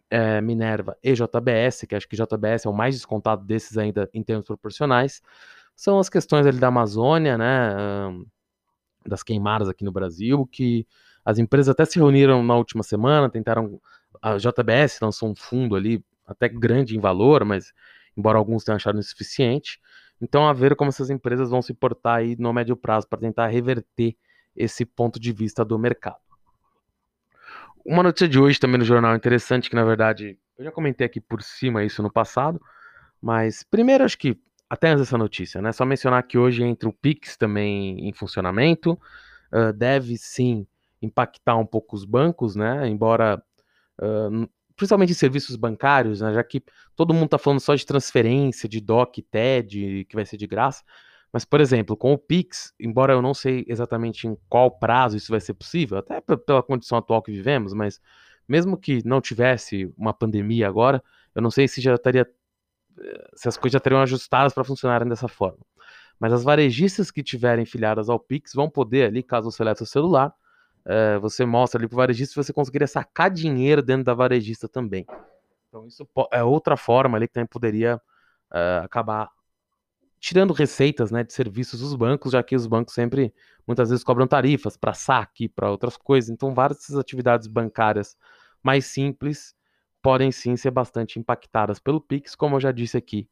é, 0.09 0.41
Minerva 0.41 0.97
e 1.03 1.13
JBS, 1.13 1.87
que 1.87 1.95
acho 1.95 2.09
que 2.09 2.17
JBS 2.17 2.65
é 2.65 2.71
o 2.71 2.73
mais 2.73 2.95
descontado 2.95 3.45
desses 3.45 3.77
ainda 3.77 4.09
em 4.15 4.23
termos 4.23 4.47
proporcionais, 4.47 5.21
são 5.75 5.99
as 5.99 6.09
questões 6.09 6.47
ali 6.47 6.59
da 6.59 6.69
Amazônia, 6.69 7.37
né, 7.37 7.75
das 9.07 9.23
queimadas 9.23 9.69
aqui 9.69 9.85
no 9.85 9.93
Brasil, 9.93 10.47
que 10.51 10.87
as 11.23 11.39
empresas 11.39 11.69
até 11.69 11.85
se 11.85 11.99
reuniram 11.99 12.43
na 12.43 12.57
última 12.57 12.83
semana, 12.83 13.29
tentaram, 13.29 13.79
a 14.23 14.39
JBS 14.39 15.01
lançou 15.03 15.29
um 15.29 15.35
fundo 15.35 15.77
ali, 15.77 16.03
até 16.27 16.49
grande 16.49 16.97
em 16.97 17.01
valor, 17.01 17.45
mas 17.45 17.73
embora 18.17 18.39
alguns 18.39 18.65
tenham 18.65 18.77
achado 18.77 18.99
insuficiente, 18.99 19.81
então 20.21 20.49
a 20.49 20.53
ver 20.53 20.75
como 20.75 20.89
essas 20.89 21.11
empresas 21.11 21.51
vão 21.51 21.61
se 21.61 21.75
portar 21.75 22.19
aí 22.19 22.37
no 22.39 22.53
médio 22.53 22.77
prazo 22.77 23.07
para 23.07 23.19
tentar 23.19 23.47
reverter 23.49 24.17
esse 24.55 24.85
ponto 24.85 25.21
de 25.21 25.33
vista 25.33 25.65
do 25.65 25.79
mercado. 25.79 26.17
Uma 27.85 28.03
notícia 28.03 28.27
de 28.27 28.39
hoje 28.39 28.59
também 28.59 28.79
no 28.79 28.85
jornal 28.85 29.15
interessante, 29.15 29.69
que 29.69 29.77
na 29.77 29.85
verdade 29.85 30.39
eu 30.59 30.65
já 30.65 30.73
comentei 30.73 31.07
aqui 31.07 31.21
por 31.21 31.43
cima 31.43 31.85
isso 31.85 32.03
no 32.03 32.11
passado, 32.11 32.61
mas 33.21 33.63
primeiro 33.63 34.03
acho 34.03 34.19
que 34.19 34.41
até 34.69 34.89
antes 34.89 35.03
dessa 35.03 35.19
notícia, 35.19 35.63
né? 35.63 35.71
Só 35.71 35.85
mencionar 35.85 36.23
que 36.25 36.37
hoje 36.37 36.65
entra 36.65 36.89
o 36.89 36.93
Pix 36.93 37.37
também 37.37 38.09
em 38.09 38.13
funcionamento, 38.13 38.99
uh, 39.53 39.73
deve 39.73 40.17
sim 40.17 40.67
impactar 41.01 41.57
um 41.57 41.67
pouco 41.67 41.95
os 41.95 42.05
bancos, 42.05 42.57
né? 42.57 42.89
Embora 42.89 43.41
uh, 44.01 44.49
principalmente 44.77 45.11
em 45.11 45.15
serviços 45.15 45.57
bancários, 45.57 46.21
né? 46.21 46.33
Já 46.35 46.45
que 46.45 46.63
todo 46.95 47.15
mundo 47.15 47.27
está 47.27 47.39
falando 47.39 47.61
só 47.61 47.75
de 47.75 47.85
transferência, 47.87 48.69
de 48.69 48.81
DOC, 48.81 49.23
TED, 49.23 50.07
que 50.09 50.15
vai 50.15 50.25
ser 50.25 50.37
de 50.37 50.47
graça. 50.47 50.85
Mas, 51.33 51.45
por 51.45 51.61
exemplo, 51.61 51.97
com 51.97 52.13
o 52.13 52.19
Pix, 52.19 52.73
embora 52.79 53.13
eu 53.13 53.21
não 53.21 53.35
sei 53.35 53.65
exatamente 53.69 54.27
em 54.27 54.37
qual 54.49 54.71
prazo 54.71 55.17
isso 55.17 55.31
vai 55.31 55.41
ser 55.41 55.55
possível, 55.55 55.99
até 55.99 56.21
pela 56.21 56.63
condição 56.63 56.99
atual 56.99 57.23
que 57.23 57.33
vivemos, 57.33 57.73
mas 57.75 58.01
mesmo 58.49 58.77
que 58.77 59.07
não 59.07 59.21
tivesse 59.21 59.93
uma 59.97 60.15
pandemia 60.15 60.69
agora, 60.69 61.03
eu 61.35 61.43
não 61.43 61.51
sei 61.51 61.67
se 61.67 61.81
já 61.81 61.95
estaria 61.95 62.27
eh, 62.99 63.31
se 63.35 63.49
as 63.49 63.57
coisas 63.57 63.75
já 63.75 63.81
teriam 63.81 64.01
ajustadas 64.01 64.55
para 64.55 64.65
funcionarem 64.65 65.09
dessa 65.09 65.29
forma. 65.29 65.59
Mas 66.19 66.33
as 66.33 66.45
varejistas 66.45 67.11
que 67.11 67.23
tiverem 67.23 67.67
filiadas 67.67 68.09
ao 68.09 68.19
Pix 68.19 68.55
vão 68.55 68.71
poder 68.71 69.09
ali, 69.09 69.23
caso 69.23 69.51
leve 69.63 69.79
seu 69.79 69.87
celular, 69.87 70.33
é, 70.87 71.19
você 71.19 71.45
mostra 71.45 71.81
ali 71.81 71.89
para 71.89 71.95
o 71.95 71.99
varejista 71.99 72.43
você 72.43 72.53
conseguiria 72.53 72.87
sacar 72.87 73.31
dinheiro 73.31 73.83
dentro 73.83 74.05
da 74.05 74.15
varejista 74.15 74.69
também. 74.69 75.05
Então 75.69 75.87
isso 75.87 76.09
é 76.33 76.43
outra 76.43 76.77
forma 76.77 77.19
ali 77.19 77.27
que 77.27 77.35
também 77.35 77.49
poderia 77.49 78.01
é, 78.55 78.81
acabar 78.85 79.31
tirando 80.19 80.53
receitas 80.53 81.11
né, 81.11 81.23
de 81.23 81.33
serviços 81.33 81.81
dos 81.81 81.95
bancos, 81.95 82.33
já 82.33 82.43
que 82.43 82.57
os 82.57 82.67
bancos 82.67 82.95
sempre, 82.95 83.33
muitas 83.67 83.91
vezes, 83.91 84.05
cobram 84.05 84.27
tarifas 84.27 84.77
para 84.77 84.95
saque, 84.95 85.49
para 85.49 85.71
outras 85.71 85.97
coisas. 85.97 86.31
Então, 86.31 86.55
várias 86.55 86.79
dessas 86.79 86.97
atividades 86.97 87.47
bancárias 87.47 88.17
mais 88.63 88.87
simples 88.87 89.55
podem 90.03 90.33
sim 90.33 90.57
ser 90.57 90.71
bastante 90.71 91.19
impactadas 91.19 91.79
pelo 91.79 92.01
Pix, 92.01 92.35
como 92.35 92.57
eu 92.57 92.61
já 92.61 92.73
disse 92.73 92.97
aqui 92.97 93.29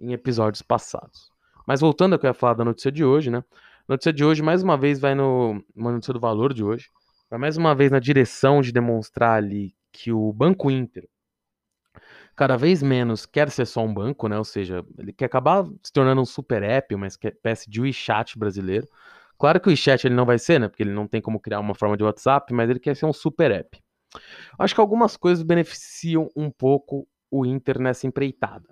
em 0.00 0.12
episódios 0.12 0.62
passados. 0.62 1.32
Mas 1.66 1.80
voltando 1.80 2.12
ao 2.12 2.18
que 2.18 2.26
eu 2.26 2.30
ia 2.30 2.34
falar 2.34 2.54
da 2.54 2.64
notícia 2.64 2.92
de 2.92 3.04
hoje, 3.04 3.30
né? 3.30 3.42
Notícia 3.88 4.12
de 4.12 4.24
hoje, 4.24 4.42
mais 4.42 4.62
uma 4.62 4.76
vez, 4.76 4.98
vai 4.98 5.14
no. 5.14 5.62
Uma 5.74 5.92
notícia 5.92 6.12
do 6.12 6.18
valor 6.18 6.52
de 6.52 6.64
hoje. 6.64 6.90
Vai 7.30 7.38
mais 7.38 7.56
uma 7.56 7.74
vez 7.74 7.90
na 7.92 8.00
direção 8.00 8.60
de 8.60 8.72
demonstrar 8.72 9.36
ali 9.36 9.74
que 9.92 10.12
o 10.12 10.32
Banco 10.32 10.70
Inter 10.70 11.08
cada 12.36 12.56
vez 12.56 12.82
menos 12.82 13.24
quer 13.24 13.50
ser 13.50 13.64
só 13.64 13.82
um 13.82 13.92
banco, 13.92 14.28
né? 14.28 14.36
Ou 14.36 14.44
seja, 14.44 14.84
ele 14.98 15.12
quer 15.12 15.24
acabar 15.24 15.64
se 15.82 15.90
tornando 15.90 16.20
um 16.20 16.26
super 16.26 16.62
app, 16.62 16.94
uma 16.94 17.06
espécie 17.06 17.70
de 17.70 17.80
WeChat 17.80 18.38
brasileiro. 18.38 18.86
Claro 19.38 19.58
que 19.58 19.68
o 19.68 19.70
WeChat 19.70 20.06
ele 20.06 20.14
não 20.14 20.26
vai 20.26 20.38
ser, 20.38 20.60
né? 20.60 20.68
Porque 20.68 20.82
ele 20.82 20.92
não 20.92 21.08
tem 21.08 21.20
como 21.20 21.40
criar 21.40 21.60
uma 21.60 21.74
forma 21.74 21.96
de 21.96 22.04
WhatsApp, 22.04 22.52
mas 22.52 22.68
ele 22.68 22.78
quer 22.78 22.94
ser 22.94 23.06
um 23.06 23.12
super 23.12 23.50
app. 23.50 23.80
Acho 24.58 24.74
que 24.74 24.80
algumas 24.80 25.16
coisas 25.16 25.42
beneficiam 25.42 26.28
um 26.36 26.50
pouco 26.50 27.08
o 27.30 27.46
Inter 27.46 27.80
nessa 27.80 28.06
empreitada. 28.06 28.68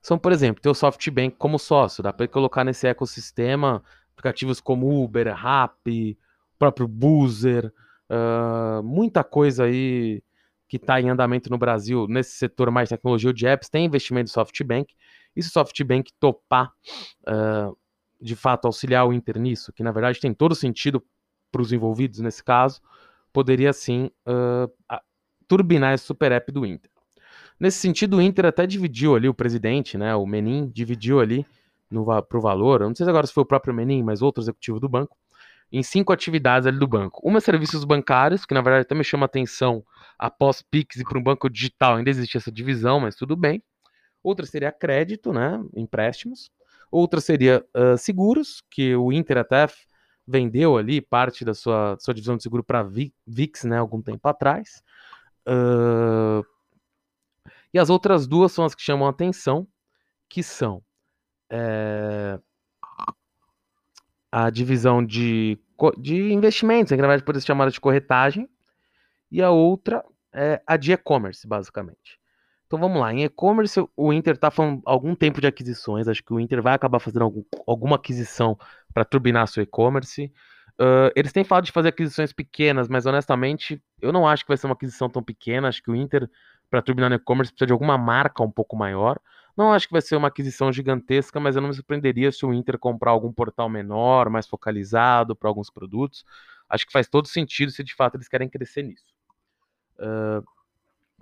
São, 0.00 0.18
por 0.18 0.32
exemplo, 0.32 0.62
ter 0.62 0.68
o 0.68 0.74
SoftBank 0.74 1.36
como 1.36 1.58
sócio. 1.58 2.02
Dá 2.02 2.12
para 2.12 2.26
colocar 2.28 2.64
nesse 2.64 2.86
ecossistema 2.86 3.82
aplicativos 4.20 4.60
como 4.60 5.02
Uber, 5.02 5.34
Rappi, 5.34 6.16
próprio 6.58 6.86
Boozer, 6.86 7.72
uh, 8.10 8.82
muita 8.82 9.24
coisa 9.24 9.64
aí 9.64 10.22
que 10.68 10.76
está 10.76 11.00
em 11.00 11.08
andamento 11.08 11.50
no 11.50 11.58
Brasil, 11.58 12.06
nesse 12.06 12.36
setor 12.36 12.70
mais 12.70 12.88
tecnologia 12.88 13.32
de 13.32 13.46
apps, 13.46 13.68
tem 13.68 13.86
investimento 13.86 14.30
do 14.30 14.32
SoftBank. 14.32 14.94
E 15.34 15.42
se 15.42 15.50
SoftBank 15.50 16.12
topar, 16.20 16.70
uh, 17.22 17.76
de 18.20 18.36
fato, 18.36 18.66
auxiliar 18.66 19.08
o 19.08 19.12
Inter 19.12 19.38
nisso, 19.40 19.72
que 19.72 19.82
na 19.82 19.90
verdade 19.90 20.20
tem 20.20 20.32
todo 20.32 20.54
sentido 20.54 21.02
para 21.50 21.62
os 21.62 21.72
envolvidos 21.72 22.20
nesse 22.20 22.44
caso, 22.44 22.80
poderia 23.32 23.72
sim 23.72 24.10
uh, 24.28 25.00
turbinar 25.48 25.94
esse 25.94 26.04
super 26.04 26.30
app 26.30 26.52
do 26.52 26.64
Inter. 26.64 26.90
Nesse 27.58 27.78
sentido, 27.78 28.18
o 28.18 28.22
Inter 28.22 28.46
até 28.46 28.66
dividiu 28.66 29.16
ali 29.16 29.28
o 29.28 29.34
presidente, 29.34 29.98
né, 29.98 30.14
o 30.14 30.24
Menin, 30.24 30.68
dividiu 30.68 31.20
ali 31.20 31.44
para 32.28 32.38
o 32.38 32.40
valor, 32.40 32.80
não 32.80 32.94
sei 32.94 33.04
se 33.04 33.10
agora 33.10 33.26
se 33.26 33.32
foi 33.32 33.42
o 33.42 33.46
próprio 33.46 33.74
Menin, 33.74 34.02
mas 34.02 34.22
outro 34.22 34.42
executivo 34.42 34.78
do 34.78 34.88
banco, 34.88 35.16
em 35.72 35.82
cinco 35.82 36.12
atividades 36.12 36.66
ali 36.66 36.78
do 36.78 36.86
banco. 36.86 37.20
Uma 37.26 37.38
é 37.38 37.40
serviços 37.40 37.84
bancários, 37.84 38.44
que 38.44 38.54
na 38.54 38.60
verdade 38.60 38.82
até 38.82 38.94
me 38.94 39.04
chama 39.04 39.26
atenção 39.26 39.84
após 40.18 40.62
Pix 40.62 40.96
e 40.96 41.04
para 41.04 41.18
um 41.18 41.22
banco 41.22 41.48
digital 41.48 41.96
ainda 41.96 42.10
existe 42.10 42.36
essa 42.36 42.50
divisão, 42.50 43.00
mas 43.00 43.14
tudo 43.14 43.36
bem. 43.36 43.62
Outra 44.22 44.44
seria 44.46 44.72
crédito, 44.72 45.32
né, 45.32 45.62
empréstimos. 45.74 46.50
Outra 46.90 47.20
seria 47.20 47.64
uh, 47.76 47.96
seguros, 47.96 48.62
que 48.70 48.94
o 48.96 49.12
Inter 49.12 49.38
até 49.38 49.66
vendeu 50.26 50.76
ali 50.76 51.00
parte 51.00 51.44
da 51.44 51.54
sua, 51.54 51.96
sua 51.98 52.12
divisão 52.12 52.36
de 52.36 52.42
seguro 52.42 52.62
para 52.62 52.82
VIX, 52.82 53.64
né, 53.64 53.78
algum 53.78 54.02
tempo 54.02 54.28
atrás. 54.28 54.82
Uh, 55.46 56.44
e 57.72 57.78
as 57.78 57.88
outras 57.88 58.26
duas 58.26 58.52
são 58.52 58.64
as 58.64 58.74
que 58.74 58.82
chamam 58.82 59.06
a 59.06 59.10
atenção, 59.10 59.66
que 60.28 60.42
são 60.42 60.82
é, 61.50 62.38
a 64.30 64.50
divisão 64.50 65.04
de, 65.04 65.58
de 65.98 66.32
investimentos, 66.32 66.90
que 66.90 66.96
na 66.96 67.08
verdade 67.08 67.24
pode 67.24 67.40
ser 67.40 67.46
chamada 67.48 67.70
de 67.70 67.80
corretagem, 67.80 68.48
e 69.30 69.42
a 69.42 69.50
outra 69.50 70.04
é 70.32 70.62
a 70.66 70.76
de 70.76 70.92
e-commerce, 70.92 71.46
basicamente. 71.46 72.18
Então 72.66 72.78
vamos 72.78 73.00
lá, 73.00 73.12
em 73.12 73.24
e-commerce 73.24 73.84
o 73.96 74.12
Inter 74.12 74.34
está 74.34 74.48
falando 74.48 74.80
algum 74.86 75.14
tempo 75.14 75.40
de 75.40 75.46
aquisições, 75.48 76.06
acho 76.06 76.22
que 76.22 76.32
o 76.32 76.38
Inter 76.38 76.62
vai 76.62 76.74
acabar 76.74 77.00
fazendo 77.00 77.22
algum, 77.22 77.42
alguma 77.66 77.96
aquisição 77.96 78.56
para 78.94 79.04
turbinar 79.04 79.48
seu 79.48 79.62
e-commerce. 79.62 80.32
Uh, 80.80 81.10
eles 81.14 81.32
têm 81.32 81.44
falado 81.44 81.64
de 81.64 81.72
fazer 81.72 81.88
aquisições 81.88 82.32
pequenas, 82.32 82.88
mas 82.88 83.06
honestamente 83.06 83.82
eu 84.00 84.12
não 84.12 84.26
acho 84.26 84.44
que 84.44 84.48
vai 84.48 84.56
ser 84.56 84.66
uma 84.66 84.74
aquisição 84.74 85.10
tão 85.10 85.22
pequena. 85.22 85.68
Acho 85.68 85.82
que 85.82 85.90
o 85.90 85.96
Inter, 85.96 86.30
para 86.70 86.80
turbinar 86.80 87.10
no 87.10 87.16
e-commerce, 87.16 87.52
precisa 87.52 87.66
de 87.66 87.72
alguma 87.72 87.98
marca 87.98 88.42
um 88.42 88.50
pouco 88.50 88.76
maior. 88.76 89.18
Não 89.56 89.72
acho 89.72 89.86
que 89.86 89.92
vai 89.92 90.02
ser 90.02 90.16
uma 90.16 90.28
aquisição 90.28 90.72
gigantesca, 90.72 91.38
mas 91.40 91.56
eu 91.56 91.62
não 91.62 91.68
me 91.68 91.74
surpreenderia 91.74 92.30
se 92.32 92.44
o 92.46 92.52
Inter 92.52 92.78
comprar 92.78 93.10
algum 93.10 93.32
portal 93.32 93.68
menor, 93.68 94.30
mais 94.30 94.46
focalizado 94.46 95.34
para 95.36 95.48
alguns 95.48 95.70
produtos. 95.70 96.24
Acho 96.68 96.86
que 96.86 96.92
faz 96.92 97.08
todo 97.08 97.26
sentido 97.26 97.72
se 97.72 97.82
de 97.82 97.94
fato 97.94 98.16
eles 98.16 98.28
querem 98.28 98.48
crescer 98.48 98.82
nisso. 98.82 99.12
Uh, 99.98 100.44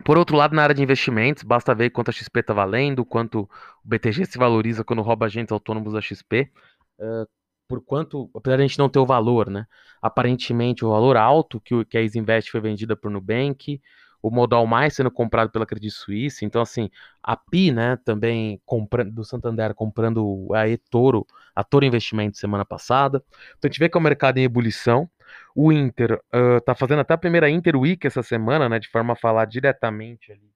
por 0.05 0.17
outro 0.17 0.37
lado, 0.37 0.55
na 0.55 0.63
área 0.63 0.75
de 0.75 0.83
investimentos, 0.83 1.43
basta 1.43 1.75
ver 1.75 1.91
quanto 1.91 2.11
a 2.11 2.13
XP 2.13 2.41
está 2.41 2.55
valendo, 2.55 3.05
quanto 3.05 3.41
o 3.85 3.89
BTG 3.89 4.27
se 4.27 4.39
valoriza 4.39 4.85
quando 4.85 5.03
rouba 5.03 5.27
agentes 5.27 5.53
autônomos 5.53 5.93
da 5.93 6.01
XP. 6.01 6.51
Uh, 6.99 7.27
por 7.67 7.83
quanto, 7.83 8.31
apesar 8.35 8.57
de 8.57 8.63
a 8.63 8.67
gente 8.67 8.79
não 8.79 8.89
ter 8.89 8.99
o 8.99 9.07
valor, 9.07 9.51
né? 9.51 9.67
Aparentemente, 10.01 10.85
o 10.85 10.91
valor 10.91 11.17
alto 11.17 11.61
que, 11.61 11.75
o, 11.75 11.85
que 11.85 11.99
a 11.99 12.03
Isinvest 12.03 12.51
foi 12.51 12.61
vendida 12.61 12.97
por 12.97 13.11
Nubank, 13.11 13.81
o 14.23 14.31
Modal 14.31 14.67
Mais 14.67 14.95
sendo 14.95 15.11
comprado 15.11 15.51
pela 15.51 15.67
Credit 15.67 15.91
Suisse. 15.91 16.45
Então, 16.45 16.61
assim, 16.63 16.91
a 17.23 17.37
PI, 17.37 17.73
né, 17.73 17.99
também 18.05 18.61
comprando, 18.65 19.13
do 19.13 19.25
Santander 19.25 19.75
comprando 19.75 20.49
a 20.55 20.69
eToro, 20.69 21.27
a 21.55 21.63
Toro 21.63 21.85
Investimento 21.85 22.37
semana 22.37 22.65
passada. 22.65 23.23
Então, 23.57 23.69
a 23.69 23.69
gente 23.69 23.79
vê 23.79 23.89
que 23.89 23.97
é 23.97 24.01
um 24.01 24.03
mercado 24.03 24.39
em 24.39 24.45
ebulição. 24.45 25.09
O 25.55 25.73
Inter 25.73 26.21
uh, 26.35 26.61
tá 26.65 26.75
fazendo 26.75 27.01
até 27.01 27.15
a 27.15 27.19
primeira 27.19 27.51
Inter 27.51 27.77
Week 27.77 28.07
essa 28.07 28.23
semana, 28.23 28.69
né, 28.69 28.79
de 28.79 28.89
forma 28.89 29.13
a 29.13 29.17
falar 29.17 29.45
diretamente 29.45 30.33
ali 30.33 30.49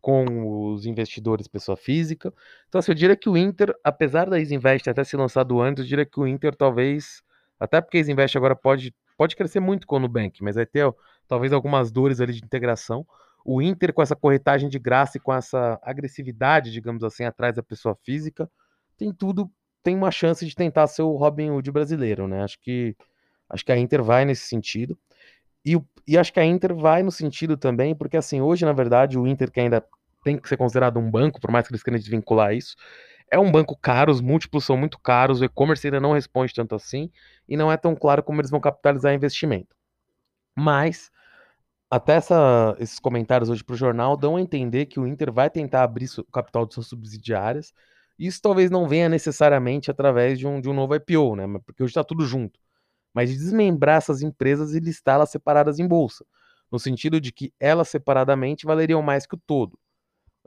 com 0.00 0.72
os 0.72 0.86
investidores 0.86 1.46
pessoa 1.46 1.76
física. 1.76 2.32
Então, 2.68 2.78
assim, 2.78 2.90
eu 2.90 2.94
diria 2.94 3.16
que 3.16 3.28
o 3.28 3.36
Inter, 3.36 3.74
apesar 3.84 4.28
da 4.28 4.38
Isinvest 4.40 4.88
até 4.88 5.04
ser 5.04 5.16
lançado 5.16 5.60
antes, 5.60 5.84
eu 5.84 5.88
diria 5.88 6.06
que 6.06 6.18
o 6.18 6.26
Inter 6.26 6.54
talvez, 6.54 7.22
até 7.58 7.80
porque 7.80 7.98
a 7.98 8.00
Isinvest 8.00 8.36
agora 8.36 8.56
pode, 8.56 8.94
pode 9.16 9.36
crescer 9.36 9.60
muito 9.60 9.86
com 9.86 9.96
o 9.96 9.98
Nubank, 9.98 10.42
mas 10.42 10.56
vai 10.56 10.66
ter 10.66 10.90
talvez 11.30 11.52
algumas 11.52 11.92
dores 11.92 12.20
ali 12.20 12.32
de 12.32 12.44
integração. 12.44 13.06
O 13.44 13.62
Inter, 13.62 13.94
com 13.94 14.02
essa 14.02 14.16
corretagem 14.16 14.68
de 14.68 14.80
graça 14.80 15.16
e 15.16 15.20
com 15.20 15.32
essa 15.32 15.78
agressividade, 15.80 16.72
digamos 16.72 17.04
assim, 17.04 17.22
atrás 17.22 17.54
da 17.54 17.62
pessoa 17.62 17.96
física, 18.04 18.50
tem 18.98 19.12
tudo, 19.12 19.48
tem 19.80 19.94
uma 19.94 20.10
chance 20.10 20.44
de 20.44 20.52
tentar 20.56 20.88
ser 20.88 21.02
o 21.02 21.14
Robin 21.14 21.50
Hood 21.50 21.70
brasileiro, 21.70 22.26
né? 22.26 22.42
Acho 22.42 22.58
que, 22.60 22.96
acho 23.48 23.64
que 23.64 23.70
a 23.70 23.78
Inter 23.78 24.02
vai 24.02 24.24
nesse 24.24 24.48
sentido. 24.48 24.98
E, 25.64 25.80
e 26.04 26.18
acho 26.18 26.32
que 26.32 26.40
a 26.40 26.44
Inter 26.44 26.74
vai 26.74 27.04
no 27.04 27.12
sentido 27.12 27.56
também, 27.56 27.94
porque 27.94 28.16
assim, 28.16 28.40
hoje, 28.40 28.64
na 28.64 28.72
verdade, 28.72 29.16
o 29.16 29.24
Inter, 29.24 29.52
que 29.52 29.60
ainda 29.60 29.84
tem 30.24 30.36
que 30.36 30.48
ser 30.48 30.56
considerado 30.56 30.98
um 30.98 31.08
banco, 31.08 31.40
por 31.40 31.52
mais 31.52 31.64
que 31.64 31.72
eles 31.72 31.82
queiram 31.82 31.98
desvincular 31.98 32.52
isso, 32.52 32.74
é 33.30 33.38
um 33.38 33.52
banco 33.52 33.76
caro, 33.76 34.10
os 34.10 34.20
múltiplos 34.20 34.64
são 34.64 34.76
muito 34.76 34.98
caros, 34.98 35.40
o 35.40 35.44
e-commerce 35.44 35.86
ainda 35.86 36.00
não 36.00 36.12
responde 36.12 36.52
tanto 36.52 36.74
assim, 36.74 37.08
e 37.48 37.56
não 37.56 37.70
é 37.70 37.76
tão 37.76 37.94
claro 37.94 38.20
como 38.20 38.40
eles 38.40 38.50
vão 38.50 38.60
capitalizar 38.60 39.14
investimento. 39.14 39.76
Mas, 40.56 41.10
até 41.90 42.14
essa, 42.14 42.76
esses 42.78 42.98
comentários 42.98 43.50
hoje 43.50 43.64
para 43.64 43.74
o 43.74 43.76
jornal 43.76 44.16
dão 44.16 44.36
a 44.36 44.40
entender 44.40 44.86
que 44.86 45.00
o 45.00 45.06
Inter 45.06 45.32
vai 45.32 45.50
tentar 45.50 45.82
abrir 45.82 46.08
o 46.18 46.24
capital 46.32 46.64
de 46.66 46.74
suas 46.74 46.86
subsidiárias. 46.86 47.74
Isso 48.18 48.40
talvez 48.40 48.70
não 48.70 48.88
venha 48.88 49.08
necessariamente 49.08 49.90
através 49.90 50.38
de 50.38 50.46
um, 50.46 50.60
de 50.60 50.68
um 50.68 50.74
novo 50.74 50.94
IPO, 50.94 51.36
né? 51.36 51.46
Porque 51.64 51.82
hoje 51.82 51.90
está 51.90 52.04
tudo 52.04 52.24
junto 52.26 52.60
mas 53.14 53.30
de 53.30 53.36
desmembrar 53.36 53.98
essas 53.98 54.22
empresas 54.22 54.74
e 54.74 54.80
listá-las 54.80 55.30
separadas 55.30 55.78
em 55.78 55.86
bolsa, 55.86 56.24
no 56.70 56.78
sentido 56.78 57.20
de 57.20 57.32
que 57.32 57.52
elas 57.58 57.88
separadamente 57.88 58.66
valeriam 58.66 59.02
mais 59.02 59.26
que 59.26 59.34
o 59.34 59.38
todo. 59.38 59.78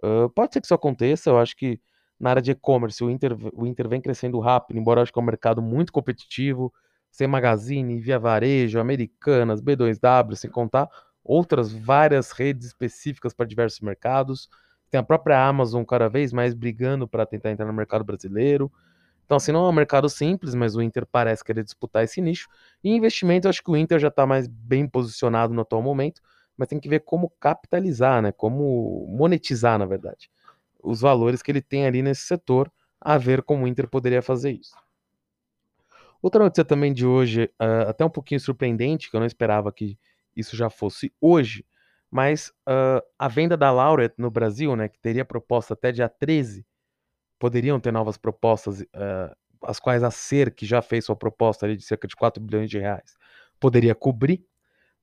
Uh, 0.03 0.29
pode 0.29 0.53
ser 0.53 0.61
que 0.61 0.67
isso 0.67 0.73
aconteça, 0.73 1.29
eu 1.29 1.39
acho 1.39 1.55
que 1.55 1.79
na 2.19 2.29
área 2.31 2.41
de 2.41 2.51
e-commerce 2.51 3.03
o 3.03 3.09
Inter, 3.09 3.35
o 3.53 3.65
Inter 3.65 3.87
vem 3.89 4.01
crescendo 4.01 4.39
rápido, 4.39 4.77
embora 4.77 4.99
eu 4.99 5.03
acho 5.03 5.13
que 5.13 5.19
é 5.19 5.21
um 5.21 5.25
mercado 5.25 5.61
muito 5.61 5.91
competitivo, 5.91 6.73
sem 7.11 7.27
Magazine, 7.27 7.99
Via 7.99 8.17
Varejo, 8.17 8.79
Americanas, 8.79 9.61
B2W, 9.61 10.35
sem 10.35 10.49
contar 10.49 10.89
outras 11.23 11.71
várias 11.71 12.31
redes 12.31 12.67
específicas 12.67 13.33
para 13.33 13.45
diversos 13.45 13.79
mercados. 13.79 14.49
Tem 14.89 14.99
a 14.99 15.03
própria 15.03 15.43
Amazon 15.43 15.83
cada 15.83 16.09
vez 16.09 16.33
mais 16.33 16.53
brigando 16.53 17.07
para 17.07 17.25
tentar 17.25 17.51
entrar 17.51 17.65
no 17.65 17.73
mercado 17.73 18.03
brasileiro. 18.03 18.71
Então, 19.25 19.37
assim, 19.37 19.51
não 19.51 19.65
é 19.65 19.69
um 19.69 19.73
mercado 19.73 20.09
simples, 20.09 20.53
mas 20.53 20.75
o 20.75 20.81
Inter 20.81 21.05
parece 21.09 21.43
querer 21.43 21.63
disputar 21.63 22.03
esse 22.03 22.21
nicho. 22.21 22.49
E 22.83 22.91
investimento, 22.91 23.47
eu 23.47 23.49
acho 23.49 23.63
que 23.63 23.71
o 23.71 23.77
Inter 23.77 23.97
já 23.99 24.09
está 24.09 24.25
mais 24.25 24.47
bem 24.47 24.87
posicionado 24.87 25.53
no 25.53 25.61
atual 25.61 25.81
momento, 25.81 26.21
mas 26.57 26.67
tem 26.67 26.79
que 26.79 26.89
ver 26.89 26.99
como 26.99 27.31
capitalizar, 27.39 28.21
né? 28.21 28.31
Como 28.31 29.07
monetizar, 29.09 29.79
na 29.79 29.85
verdade, 29.85 30.29
os 30.83 31.01
valores 31.01 31.41
que 31.41 31.51
ele 31.51 31.61
tem 31.61 31.85
ali 31.85 32.01
nesse 32.01 32.21
setor, 32.21 32.71
a 32.99 33.17
ver 33.17 33.41
como 33.41 33.63
o 33.63 33.67
Inter 33.67 33.87
poderia 33.87 34.21
fazer 34.21 34.51
isso. 34.51 34.75
Outra 36.21 36.43
notícia 36.43 36.63
também 36.63 36.93
de 36.93 37.05
hoje, 37.05 37.51
uh, 37.59 37.89
até 37.89 38.05
um 38.05 38.09
pouquinho 38.09 38.39
surpreendente, 38.39 39.09
que 39.09 39.15
eu 39.15 39.19
não 39.19 39.27
esperava 39.27 39.71
que 39.73 39.97
isso 40.35 40.55
já 40.55 40.69
fosse 40.69 41.13
hoje, 41.19 41.65
mas 42.09 42.49
uh, 42.69 43.01
a 43.17 43.27
venda 43.27 43.57
da 43.57 43.71
Laureate 43.71 44.15
no 44.17 44.29
Brasil, 44.29 44.75
né, 44.75 44.87
que 44.87 44.99
teria 44.99 45.25
proposta 45.25 45.73
até 45.73 45.91
dia 45.91 46.07
13, 46.07 46.65
poderiam 47.39 47.79
ter 47.79 47.91
novas 47.91 48.17
propostas, 48.17 48.81
uh, 48.81 49.35
as 49.63 49.79
quais 49.79 50.03
a 50.03 50.11
SER, 50.11 50.53
que 50.53 50.65
já 50.65 50.81
fez 50.81 51.05
sua 51.05 51.15
proposta 51.15 51.65
ali 51.65 51.75
de 51.75 51.83
cerca 51.83 52.07
de 52.07 52.15
4 52.15 52.41
bilhões 52.41 52.69
de 52.69 52.77
reais, 52.77 53.15
poderia 53.59 53.95
cobrir. 53.95 54.45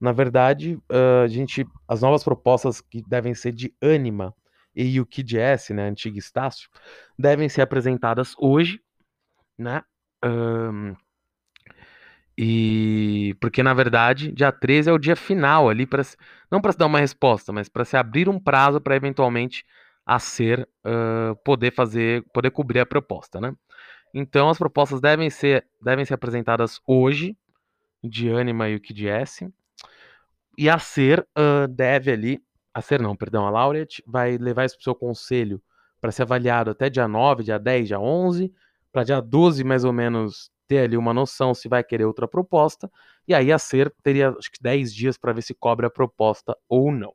Na 0.00 0.12
verdade, 0.12 0.76
uh, 0.90 1.24
a 1.24 1.28
gente, 1.28 1.66
as 1.88 2.00
novas 2.00 2.22
propostas 2.22 2.80
que 2.80 3.02
devem 3.02 3.34
ser 3.34 3.52
de 3.52 3.74
Anima 3.82 4.34
e 4.74 5.00
o 5.00 5.06
KDS, 5.06 5.70
né, 5.70 5.88
antigo 5.88 6.16
Estácio, 6.16 6.70
devem 7.18 7.48
ser 7.48 7.62
apresentadas 7.62 8.34
hoje, 8.38 8.80
né? 9.58 9.82
Um, 10.24 10.94
e 12.42 13.34
porque 13.38 13.62
na 13.62 13.74
verdade, 13.74 14.32
dia 14.32 14.50
13 14.50 14.88
é 14.88 14.92
o 14.94 14.98
dia 14.98 15.14
final 15.14 15.68
ali 15.68 15.84
para 15.84 16.02
não 16.50 16.58
para 16.58 16.72
se 16.72 16.78
dar 16.78 16.86
uma 16.86 16.98
resposta, 16.98 17.52
mas 17.52 17.68
para 17.68 17.84
se 17.84 17.98
abrir 17.98 18.30
um 18.30 18.40
prazo 18.40 18.80
para 18.80 18.96
eventualmente 18.96 19.62
a 20.06 20.18
ser 20.18 20.66
uh, 20.86 21.36
poder 21.44 21.70
fazer, 21.70 22.24
poder 22.32 22.50
cobrir 22.50 22.80
a 22.80 22.86
proposta, 22.86 23.38
né? 23.42 23.54
Então 24.14 24.48
as 24.48 24.56
propostas 24.56 25.02
devem 25.02 25.28
ser, 25.28 25.66
devem 25.82 26.02
ser 26.06 26.14
apresentadas 26.14 26.80
hoje, 26.86 27.36
de 28.02 28.30
Anima 28.30 28.70
e 28.70 28.76
o 28.76 28.80
QDS, 28.80 29.42
e 30.56 30.70
a 30.70 30.78
ser 30.78 31.20
uh, 31.38 31.68
deve 31.68 32.10
ali, 32.10 32.42
a 32.72 32.80
ser 32.80 33.02
não, 33.02 33.14
perdão, 33.14 33.46
a 33.46 33.50
Laureate 33.50 34.02
vai 34.06 34.38
levar 34.38 34.64
isso 34.64 34.76
para 34.76 34.80
o 34.80 34.84
seu 34.84 34.94
conselho 34.94 35.62
para 36.00 36.10
ser 36.10 36.22
avaliado 36.22 36.70
até 36.70 36.88
dia 36.88 37.06
9, 37.06 37.42
dia 37.42 37.58
10, 37.58 37.88
dia 37.88 38.00
11, 38.00 38.50
para 38.90 39.04
dia 39.04 39.20
12 39.20 39.62
mais 39.62 39.84
ou 39.84 39.92
menos 39.92 40.50
ter 40.70 40.78
ali 40.78 40.96
uma 40.96 41.12
noção 41.12 41.52
se 41.52 41.68
vai 41.68 41.82
querer 41.82 42.04
outra 42.04 42.28
proposta, 42.28 42.88
e 43.26 43.34
aí 43.34 43.50
a 43.50 43.58
ser 43.58 43.92
teria 44.04 44.30
acho 44.30 44.52
que 44.52 44.62
10 44.62 44.94
dias 44.94 45.18
para 45.18 45.32
ver 45.32 45.42
se 45.42 45.52
cobre 45.52 45.84
a 45.84 45.90
proposta 45.90 46.56
ou 46.68 46.92
não. 46.92 47.12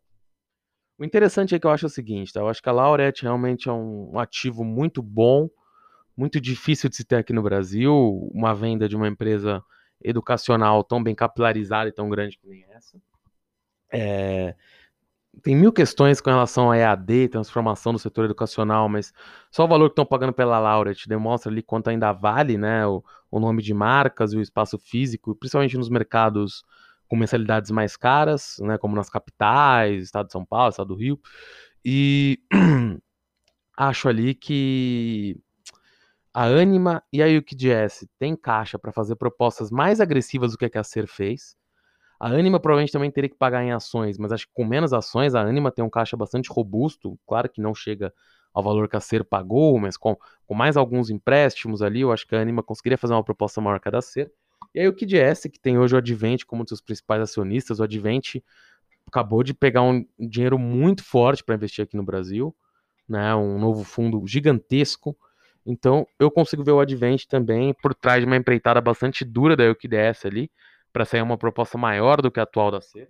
O 1.00 1.06
interessante 1.06 1.56
é 1.56 1.60
que 1.60 1.66
eu 1.66 1.72
acho 1.72 1.86
o 1.86 1.90
seguinte, 1.90 2.34
tá? 2.34 2.42
Eu 2.42 2.50
acho 2.50 2.62
que 2.62 2.68
a 2.68 2.74
Laureate 2.74 3.24
realmente 3.24 3.70
é 3.70 3.72
um 3.72 4.20
ativo 4.20 4.66
muito 4.66 5.02
bom, 5.02 5.50
muito 6.18 6.42
difícil 6.42 6.90
de 6.90 6.98
se 6.98 7.06
ter 7.06 7.16
aqui 7.16 7.32
no 7.32 7.42
Brasil, 7.42 8.30
uma 8.34 8.54
venda 8.54 8.90
de 8.90 8.96
uma 8.98 9.08
empresa 9.08 9.64
educacional 10.04 10.84
tão 10.84 11.02
bem 11.02 11.16
capilarizada 11.16 11.88
e 11.88 11.94
tão 11.94 12.10
grande 12.10 12.38
que 12.38 12.48
nem 12.48 12.66
essa. 12.72 13.00
É, 13.90 14.54
tem 15.42 15.56
mil 15.56 15.72
questões 15.72 16.22
com 16.22 16.30
relação 16.30 16.72
a 16.72 16.78
EAD, 16.78 17.30
transformação 17.30 17.94
do 17.94 18.00
setor 18.00 18.26
educacional, 18.26 18.90
mas 18.90 19.14
só 19.52 19.66
o 19.66 19.68
valor 19.68 19.90
que 19.90 19.94
estão 19.94 20.06
pagando 20.06 20.34
pela 20.34 20.60
Laureate 20.60 21.08
demonstra 21.08 21.52
ali 21.52 21.62
quanto 21.62 21.90
ainda 21.90 22.12
vale, 22.12 22.58
né, 22.58 22.86
o, 22.88 23.04
o 23.30 23.40
nome 23.40 23.62
de 23.62 23.74
marcas 23.74 24.34
e 24.34 24.38
o 24.38 24.42
espaço 24.42 24.78
físico, 24.78 25.36
principalmente 25.36 25.78
nos 25.78 25.90
mercados 25.90 26.64
com 27.08 27.16
mensalidades 27.16 27.72
mais 27.72 27.96
caras, 27.96 28.58
né, 28.60 28.78
como 28.78 28.96
nas 28.96 29.10
capitais, 29.10 30.04
estado 30.04 30.28
de 30.28 30.32
São 30.32 30.46
Paulo, 30.46 30.70
estado 30.70 30.88
do 30.88 30.96
Rio, 30.96 31.20
e 31.84 32.40
acho 33.78 34.10
ali 34.10 34.34
que 34.34 35.38
a 36.34 36.46
Anima 36.46 37.02
e 37.14 37.24
a 37.24 37.28
UKDS 37.28 38.08
têm 38.20 38.36
caixa 38.36 38.78
para 38.78 38.92
fazer 38.92 39.16
propostas 39.16 39.72
mais 39.72 40.02
agressivas 40.02 40.52
do 40.52 40.58
que 40.58 40.66
a 40.66 40.70
que 40.70 40.78
a 40.78 40.84
Ser 40.84 41.08
fez. 41.08 41.56
A 42.20 42.28
Anima 42.28 42.60
provavelmente 42.60 42.92
também 42.92 43.12
teria 43.12 43.30
que 43.30 43.36
pagar 43.36 43.64
em 43.64 43.72
ações, 43.72 44.18
mas 44.18 44.32
acho 44.32 44.48
que 44.48 44.54
com 44.54 44.66
menos 44.66 44.94
ações 44.94 45.36
a 45.36 45.42
Anima 45.42 45.72
tem 45.72 45.84
um 45.84 45.90
caixa 45.90 46.16
bastante 46.16 46.50
robusto, 46.50 47.20
claro 47.28 47.50
que 47.50 47.62
não 47.62 47.76
chega 47.76 48.14
ao 48.54 48.64
valor 48.64 48.88
que 48.88 48.96
a 48.96 49.02
Ser 49.02 49.26
pagou, 49.26 49.78
mas 49.78 49.98
com, 49.98 50.18
com 50.48 50.56
mais 50.56 50.78
alguns 50.78 51.10
empréstimos 51.10 51.82
ali, 51.82 52.02
eu 52.02 52.12
acho 52.12 52.26
que 52.26 52.36
a 52.36 52.40
Anima 52.40 52.64
conseguiria 52.64 52.98
fazer 52.98 53.14
uma 53.14 53.24
proposta 53.24 53.60
maior 53.60 53.80
que 53.82 53.90
a 53.90 53.92
da 53.92 54.02
Ser. 54.02 54.32
E 54.74 54.80
aí 54.80 54.88
o 54.88 54.94
KDS, 54.94 55.50
que 55.50 55.60
tem 55.60 55.78
hoje 55.78 55.94
o 55.94 55.98
Advent 55.98 56.46
como 56.46 56.62
um 56.62 56.64
dos 56.64 56.70
seus 56.70 56.82
principais 56.82 57.22
acionistas, 57.22 57.80
o 57.80 57.84
Advent 57.84 58.38
acabou 59.08 59.44
de 59.44 59.54
pegar 59.54 59.82
um 59.82 60.06
dinheiro 60.18 60.58
muito 60.58 61.04
forte 61.04 61.44
para 61.44 61.56
investir 61.56 61.84
aqui 61.84 61.98
no 61.98 62.04
Brasil, 62.04 62.56
né, 63.08 63.36
um 63.36 63.60
novo 63.60 63.84
fundo 63.84 64.26
gigantesco. 64.26 65.16
Então 65.66 66.08
eu 66.18 66.32
consigo 66.32 66.64
ver 66.64 66.72
o 66.72 66.80
Advent 66.80 67.26
também 67.26 67.74
por 67.82 67.94
trás 67.94 68.22
de 68.22 68.26
uma 68.26 68.38
empreitada 68.38 68.80
bastante 68.80 69.26
dura 69.26 69.56
da 69.56 69.70
UQDS 69.70 70.26
ali, 70.26 70.50
para 70.96 71.04
sair 71.04 71.22
uma 71.22 71.38
proposta 71.38 71.78
maior 71.78 72.22
do 72.22 72.32
que 72.32 72.40
a 72.40 72.44
atual 72.44 72.72
da 72.72 72.80
C. 72.80 73.10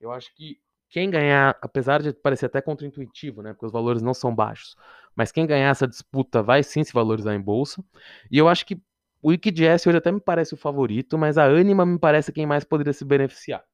Eu 0.00 0.12
acho 0.12 0.32
que 0.36 0.60
quem 0.88 1.10
ganhar, 1.10 1.58
apesar 1.60 2.00
de 2.00 2.12
parecer 2.12 2.46
até 2.46 2.60
contraintuitivo, 2.62 3.42
né, 3.42 3.52
porque 3.52 3.66
os 3.66 3.72
valores 3.72 4.00
não 4.00 4.14
são 4.14 4.32
baixos, 4.32 4.76
mas 5.16 5.32
quem 5.32 5.44
ganhar 5.44 5.68
essa 5.68 5.88
disputa 5.88 6.44
vai 6.44 6.62
sim 6.62 6.84
se 6.84 6.92
valorizar 6.92 7.34
em 7.34 7.40
bolsa. 7.40 7.82
E 8.30 8.38
eu 8.38 8.48
acho 8.48 8.64
que 8.64 8.80
o 9.20 9.30
WikiJS 9.30 9.88
hoje 9.88 9.98
até 9.98 10.12
me 10.12 10.20
parece 10.20 10.54
o 10.54 10.56
favorito, 10.56 11.18
mas 11.18 11.36
a 11.36 11.46
Anima 11.46 11.84
me 11.84 11.98
parece 11.98 12.32
quem 12.32 12.46
mais 12.46 12.62
poderia 12.62 12.92
se 12.92 13.04
beneficiar. 13.04 13.64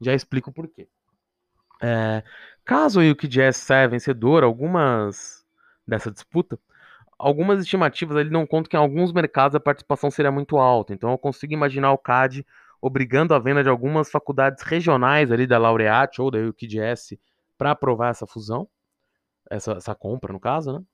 Já 0.00 0.14
explico 0.14 0.50
por 0.50 0.66
quê. 0.66 0.88
É, 1.82 2.22
caso 2.64 3.00
o 3.00 3.02
WikiJS 3.02 3.58
saia 3.58 3.86
vencedor, 3.86 4.42
algumas 4.44 5.44
dessa 5.86 6.10
disputa, 6.10 6.58
algumas 7.18 7.60
estimativas 7.60 8.16
ele 8.16 8.30
não 8.30 8.46
contam 8.46 8.70
que 8.70 8.76
em 8.76 8.80
alguns 8.80 9.12
mercados 9.12 9.54
a 9.54 9.60
participação 9.60 10.10
seria 10.10 10.32
muito 10.32 10.56
alta. 10.56 10.94
Então 10.94 11.10
eu 11.10 11.18
consigo 11.18 11.52
imaginar 11.52 11.92
o 11.92 11.98
CAD 11.98 12.46
obrigando 12.84 13.32
a 13.32 13.38
venda 13.38 13.62
de 13.62 13.68
algumas 13.70 14.10
faculdades 14.10 14.62
regionais 14.62 15.32
ali 15.32 15.46
da 15.46 15.56
Laureate 15.56 16.20
ou 16.20 16.30
da 16.30 16.38
UQDS 16.38 17.14
para 17.56 17.70
aprovar 17.70 18.10
essa 18.10 18.26
fusão, 18.26 18.68
essa, 19.50 19.72
essa 19.72 19.94
compra 19.94 20.34
no 20.34 20.38
caso, 20.38 20.70
né? 20.70 20.84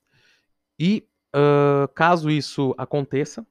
E 0.78 1.04
uh, 1.34 1.88
caso 1.92 2.30
isso 2.30 2.72
aconteça, 2.78 3.44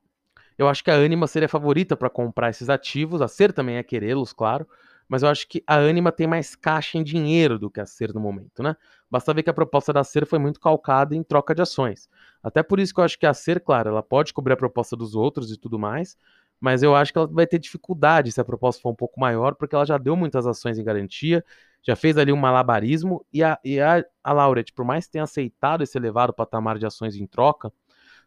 eu 0.58 0.70
acho 0.70 0.82
que 0.82 0.90
a 0.90 0.96
Anima 0.96 1.28
seria 1.28 1.48
a 1.48 1.50
favorita 1.50 1.98
para 1.98 2.10
comprar 2.10 2.50
esses 2.50 2.70
ativos, 2.70 3.22
a 3.22 3.28
Ser 3.28 3.52
também 3.52 3.76
é 3.76 3.84
querê-los, 3.84 4.32
claro, 4.32 4.66
mas 5.10 5.22
eu 5.22 5.28
acho 5.28 5.46
que 5.46 5.62
a 5.68 5.76
Anima 5.76 6.10
tem 6.10 6.26
mais 6.26 6.56
caixa 6.56 6.98
em 6.98 7.04
dinheiro 7.04 7.60
do 7.60 7.70
que 7.70 7.82
a 7.82 7.86
Ser 7.86 8.14
no 8.14 8.22
momento, 8.22 8.64
né? 8.64 8.74
Basta 9.12 9.34
ver 9.34 9.44
que 9.44 9.50
a 9.50 9.54
proposta 9.54 9.92
da 9.92 10.04
Ser 10.04 10.26
foi 10.26 10.40
muito 10.40 10.62
calcada 10.62 11.14
em 11.14 11.24
troca 11.24 11.54
de 11.54 11.62
ações. 11.62 12.08
Até 12.42 12.64
por 12.64 12.80
isso 12.80 12.94
que 12.94 13.02
eu 13.02 13.04
acho 13.04 13.20
que 13.20 13.26
a 13.26 13.34
Ser, 13.34 13.60
claro, 13.60 13.90
ela 13.90 14.04
pode 14.04 14.32
cobrir 14.32 14.54
a 14.54 14.58
proposta 14.58 14.96
dos 14.96 15.14
outros 15.14 15.52
e 15.52 15.58
tudo 15.58 15.78
mais, 15.78 16.16
mas 16.60 16.84
eu 16.84 16.96
acho 16.96 17.12
que 17.14 17.18
ela 17.18 17.28
vai 17.28 17.48
ter 17.48 17.60
dificuldade 17.60 18.32
se 18.32 18.42
a 18.42 18.46
proposta 18.46 18.82
for 18.82 18.90
um 18.90 18.96
pouco 18.96 19.20
maior, 19.20 19.56
porque 19.56 19.76
ela 19.76 19.86
já 19.86 19.98
deu 19.98 20.16
muitas 20.16 20.46
ações 20.46 20.78
em 20.78 20.84
garantia, 20.84 21.44
já 21.82 21.96
fez 21.96 22.18
ali 22.18 22.32
um 22.32 22.38
malabarismo, 22.38 23.26
e 23.32 23.44
a, 23.44 23.58
e 23.64 23.80
a, 23.80 24.04
a 24.24 24.34
Laureate, 24.34 24.74
por 24.74 24.84
mais 24.84 25.06
que 25.06 25.14
tenha 25.14 25.24
aceitado 25.24 25.84
esse 25.84 25.98
elevado 25.98 26.34
patamar 26.34 26.78
de 26.78 26.86
ações 26.86 27.16
em 27.16 27.26
troca, 27.26 27.72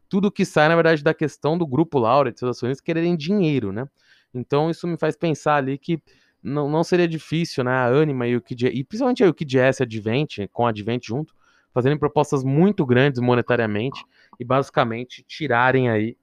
tudo 0.09 0.31
que 0.31 0.45
sai, 0.45 0.69
na 0.69 0.75
verdade, 0.75 1.03
da 1.03 1.15
questão 1.15 1.57
do 1.57 1.67
grupo 1.67 1.99
Laureate, 1.99 2.39
seus 2.39 2.57
ações 2.57 2.81
quererem 2.81 3.17
dinheiro, 3.17 3.73
né? 3.73 3.89
Então 4.35 4.71
isso 4.71 4.87
me 4.87 4.97
faz 4.97 5.17
pensar 5.17 5.57
ali 5.57 5.77
que 5.77 6.03
não, 6.43 6.69
não 6.69 6.83
seria 6.83 7.07
difícil, 7.07 7.65
né? 7.65 7.71
A 7.71 7.87
Anima 7.87 8.27
e 8.27 8.37
o 8.37 8.41
KDS, 8.41 8.75
e 8.75 8.85
principalmente 8.85 9.25
o 9.25 9.35
KDS 9.35 9.83
Advent, 9.83 10.39
com 10.53 10.67
a 10.67 10.71
Advent 10.71 11.07
junto, 11.07 11.35
fazerem 11.73 11.99
propostas 11.99 12.45
muito 12.45 12.85
grandes 12.85 13.21
monetariamente 13.21 14.05
e 14.39 14.45
basicamente 14.45 15.23
tirarem 15.27 15.89
aí 15.89 16.17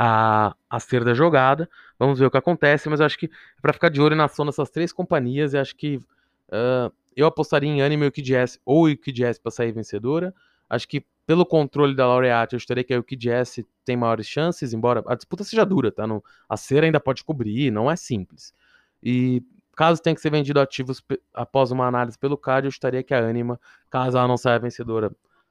a, 0.00 0.54
a 0.70 0.78
ser 0.78 1.02
da 1.02 1.12
jogada. 1.12 1.68
Vamos 1.98 2.20
ver 2.20 2.26
o 2.26 2.30
que 2.30 2.36
acontece, 2.36 2.88
mas 2.88 3.00
eu 3.00 3.06
acho 3.06 3.18
que 3.18 3.26
é 3.26 3.60
para 3.60 3.72
ficar 3.72 3.88
de 3.88 4.00
olho 4.00 4.14
na 4.14 4.26
ação 4.26 4.46
dessas 4.46 4.70
três 4.70 4.92
companhias, 4.92 5.54
eu 5.54 5.60
acho 5.60 5.74
que 5.74 5.96
uh, 5.96 6.92
eu 7.16 7.26
apostaria 7.26 7.68
em 7.68 7.82
Anima 7.82 8.04
e 8.04 8.08
o 8.08 8.12
KDS 8.12 8.60
ou 8.64 8.88
o 8.88 8.96
KDS 8.96 9.40
para 9.40 9.50
sair 9.50 9.72
vencedora. 9.72 10.32
Acho 10.70 10.86
que 10.86 11.04
pelo 11.26 11.44
controle 11.44 11.96
da 11.96 12.06
Laureate, 12.06 12.54
eu 12.54 12.58
estaria 12.58 12.84
que 12.84 12.94
a 12.94 13.00
UKDS 13.00 13.64
tem 13.84 13.96
maiores 13.96 14.26
chances, 14.26 14.72
embora 14.72 15.02
a 15.06 15.16
disputa 15.16 15.42
seja 15.42 15.66
dura, 15.66 15.90
tá? 15.90 16.04
A 16.48 16.56
Cera 16.56 16.86
ainda 16.86 17.00
pode 17.00 17.24
cobrir, 17.24 17.70
não 17.72 17.90
é 17.90 17.96
simples. 17.96 18.54
E 19.02 19.42
caso 19.76 20.00
tenha 20.00 20.14
que 20.14 20.22
ser 20.22 20.30
vendido 20.30 20.60
ativos 20.60 21.02
após 21.34 21.72
uma 21.72 21.86
análise 21.86 22.16
pelo 22.16 22.38
CAD, 22.38 22.66
eu 22.66 22.70
estaria 22.70 23.02
que 23.02 23.12
a 23.12 23.18
Anima, 23.18 23.60
caso 23.90 24.16
ela 24.16 24.28
não 24.28 24.36
saia 24.36 24.58
vencedora 24.60 25.10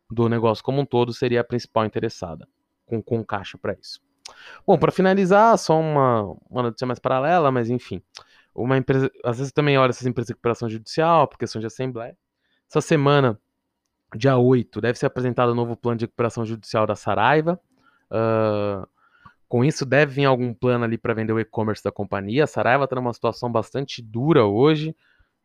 do 0.10 0.30
negócio 0.30 0.64
como 0.64 0.82
um 0.82 0.86
todo, 0.86 1.14
seria 1.14 1.42
a 1.42 1.44
principal 1.44 1.86
interessada, 1.86 2.48
com, 2.86 3.02
com 3.02 3.24
caixa 3.24 3.58
para 3.58 3.74
isso. 3.74 4.07
Bom, 4.66 4.78
para 4.78 4.92
finalizar, 4.92 5.58
só 5.58 5.80
uma, 5.80 6.36
uma 6.50 6.63
notícia 6.63 6.86
mais 6.86 7.00
paralela, 7.00 7.52
mas 7.52 7.70
enfim. 7.70 8.02
Uma 8.54 8.78
empresa, 8.78 9.12
às 9.24 9.38
vezes 9.38 9.54
também 9.54 9.78
olha 9.78 9.92
essas 9.92 10.06
empresas 10.06 10.28
de 10.28 10.34
recuperação 10.34 10.68
judicial, 10.68 11.28
por 11.28 11.38
questão 11.38 11.60
de 11.60 11.68
assembleia. 11.68 12.18
Essa 12.70 12.82
semana, 12.82 13.40
dia 14.16 14.38
8, 14.38 14.82
deve 14.82 14.98
ser 14.98 15.06
apresentado 15.06 15.50
o 15.50 15.52
um 15.52 15.56
novo 15.56 15.78
plano 15.78 15.98
de 15.98 16.06
recuperação 16.06 16.46
judicial 16.46 16.86
da 16.86 16.96
Saraiva. 16.96 17.60
Uh, 18.12 18.88
com 19.48 19.63
isso, 19.63 19.86
deve 19.86 20.16
vir 20.16 20.26
algum 20.26 20.54
plano 20.54 20.84
ali 20.84 20.98
para 20.98 21.13
vender 21.13 21.32
o 21.32 21.40
e-commerce 21.40 21.84
da 21.84 21.92
companhia. 21.92 22.44
A 22.44 22.48
Saraiva 22.48 22.84
está 22.84 22.96
numa 22.96 23.13
situação 23.13 23.50
bastante 23.50 24.02
dura 24.02 24.44
hoje, 24.44 24.96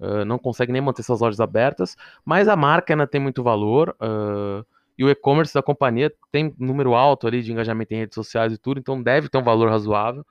uh, 0.00 0.24
não 0.24 0.38
consegue 0.38 0.72
nem 0.72 0.82
manter 0.82 1.02
suas 1.02 1.20
lojas 1.20 1.38
abertas, 1.38 1.96
mas 2.24 2.48
a 2.48 2.56
marca 2.56 2.92
ainda 2.92 3.06
tem 3.06 3.20
muito 3.20 3.42
valor. 3.42 3.94
Uh, 4.00 4.66
e 4.96 5.04
o 5.04 5.10
e-commerce 5.10 5.54
da 5.54 5.62
companhia 5.62 6.12
tem 6.30 6.54
número 6.58 6.94
alto 6.94 7.26
ali 7.26 7.42
de 7.42 7.52
engajamento 7.52 7.94
em 7.94 7.98
redes 7.98 8.14
sociais 8.14 8.52
e 8.52 8.58
tudo, 8.58 8.78
então 8.78 9.02
deve 9.02 9.28
ter 9.28 9.38
um 9.38 9.42
valor 9.42 9.68
razoável. 9.68 10.24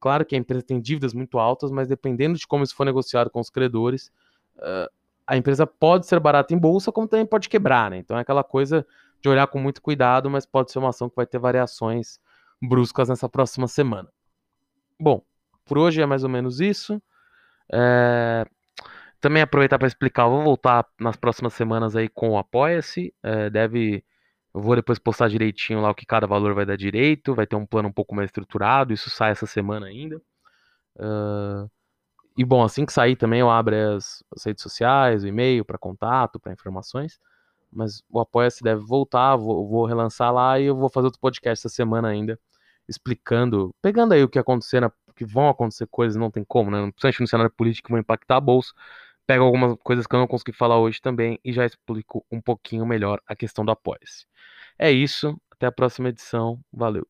Claro 0.00 0.24
que 0.24 0.34
a 0.34 0.38
empresa 0.38 0.64
tem 0.64 0.80
dívidas 0.80 1.14
muito 1.14 1.38
altas, 1.38 1.70
mas 1.70 1.86
dependendo 1.86 2.36
de 2.38 2.46
como 2.46 2.64
isso 2.64 2.74
for 2.74 2.84
negociado 2.84 3.30
com 3.30 3.38
os 3.38 3.50
credores, 3.50 4.10
a 5.26 5.36
empresa 5.36 5.66
pode 5.66 6.06
ser 6.06 6.18
barata 6.18 6.52
em 6.52 6.58
bolsa, 6.58 6.90
como 6.90 7.06
também 7.06 7.26
pode 7.26 7.48
quebrar, 7.48 7.90
né? 7.90 7.98
Então 7.98 8.16
é 8.16 8.20
aquela 8.20 8.42
coisa 8.42 8.86
de 9.20 9.28
olhar 9.28 9.46
com 9.46 9.58
muito 9.58 9.80
cuidado, 9.80 10.28
mas 10.28 10.44
pode 10.44 10.72
ser 10.72 10.80
uma 10.80 10.88
ação 10.88 11.08
que 11.08 11.14
vai 11.14 11.26
ter 11.26 11.38
variações 11.38 12.18
bruscas 12.60 13.08
nessa 13.08 13.28
próxima 13.28 13.68
semana. 13.68 14.08
Bom, 14.98 15.22
por 15.64 15.78
hoje 15.78 16.00
é 16.02 16.06
mais 16.06 16.24
ou 16.24 16.30
menos 16.30 16.60
isso. 16.60 17.00
É... 17.72 18.44
Também 19.22 19.42
aproveitar 19.42 19.78
para 19.78 19.88
explicar, 19.88 20.24
eu 20.24 20.30
vou 20.30 20.42
voltar 20.42 20.86
nas 21.00 21.16
próximas 21.16 21.54
semanas 21.54 21.96
aí 21.96 22.08
com 22.08 22.30
o 22.30 22.38
Apoia-se. 22.38 23.14
É, 23.22 23.48
deve. 23.48 24.04
Eu 24.54 24.60
vou 24.60 24.76
depois 24.76 24.98
postar 24.98 25.28
direitinho 25.28 25.80
lá 25.80 25.90
o 25.90 25.94
que 25.94 26.04
cada 26.04 26.26
valor 26.26 26.54
vai 26.54 26.66
dar 26.66 26.76
direito. 26.76 27.34
Vai 27.34 27.46
ter 27.46 27.56
um 27.56 27.64
plano 27.64 27.88
um 27.88 27.92
pouco 27.92 28.14
mais 28.14 28.28
estruturado. 28.28 28.92
Isso 28.92 29.08
sai 29.08 29.30
essa 29.30 29.46
semana 29.46 29.86
ainda. 29.86 30.20
Uh, 30.96 31.70
e 32.36 32.44
bom, 32.44 32.62
assim 32.62 32.84
que 32.84 32.92
sair 32.92 33.16
também 33.16 33.40
eu 33.40 33.50
abro 33.50 33.74
as, 33.96 34.22
as 34.36 34.44
redes 34.44 34.62
sociais, 34.62 35.24
o 35.24 35.26
e-mail 35.26 35.64
para 35.64 35.78
contato, 35.78 36.38
para 36.38 36.52
informações 36.52 37.18
mas 37.72 38.02
o 38.10 38.20
Apoia-se 38.20 38.62
deve 38.62 38.82
voltar, 38.84 39.34
vou, 39.36 39.66
vou, 39.66 39.86
relançar 39.86 40.32
lá 40.32 40.60
e 40.60 40.66
eu 40.66 40.76
vou 40.76 40.90
fazer 40.90 41.06
outro 41.06 41.20
podcast 41.20 41.66
essa 41.66 41.74
semana 41.74 42.08
ainda, 42.08 42.38
explicando, 42.86 43.74
pegando 43.80 44.12
aí 44.12 44.22
o 44.22 44.28
que 44.28 44.38
acontecer, 44.38 44.82
que 45.16 45.24
vão 45.24 45.48
acontecer 45.48 45.86
coisas, 45.86 46.16
não 46.16 46.30
tem 46.30 46.44
como, 46.44 46.70
né? 46.70 46.78
Principalmente 46.90 47.20
no 47.20 47.26
cenário 47.26 47.50
político 47.50 47.86
que 47.86 47.92
vão 47.92 48.00
impactar 48.00 48.36
a 48.36 48.40
bolsa. 48.40 48.72
Pego 49.26 49.44
algumas 49.44 49.76
coisas 49.82 50.06
que 50.06 50.14
eu 50.14 50.20
não 50.20 50.26
consegui 50.28 50.52
falar 50.52 50.78
hoje 50.78 51.00
também 51.00 51.38
e 51.44 51.52
já 51.52 51.64
explico 51.66 52.24
um 52.30 52.40
pouquinho 52.40 52.86
melhor 52.86 53.20
a 53.26 53.36
questão 53.36 53.64
do 53.64 53.70
apoia-se. 53.72 54.26
É 54.78 54.90
isso, 54.92 55.36
até 55.52 55.66
a 55.66 55.72
próxima 55.72 56.08
edição, 56.10 56.60
valeu. 56.72 57.06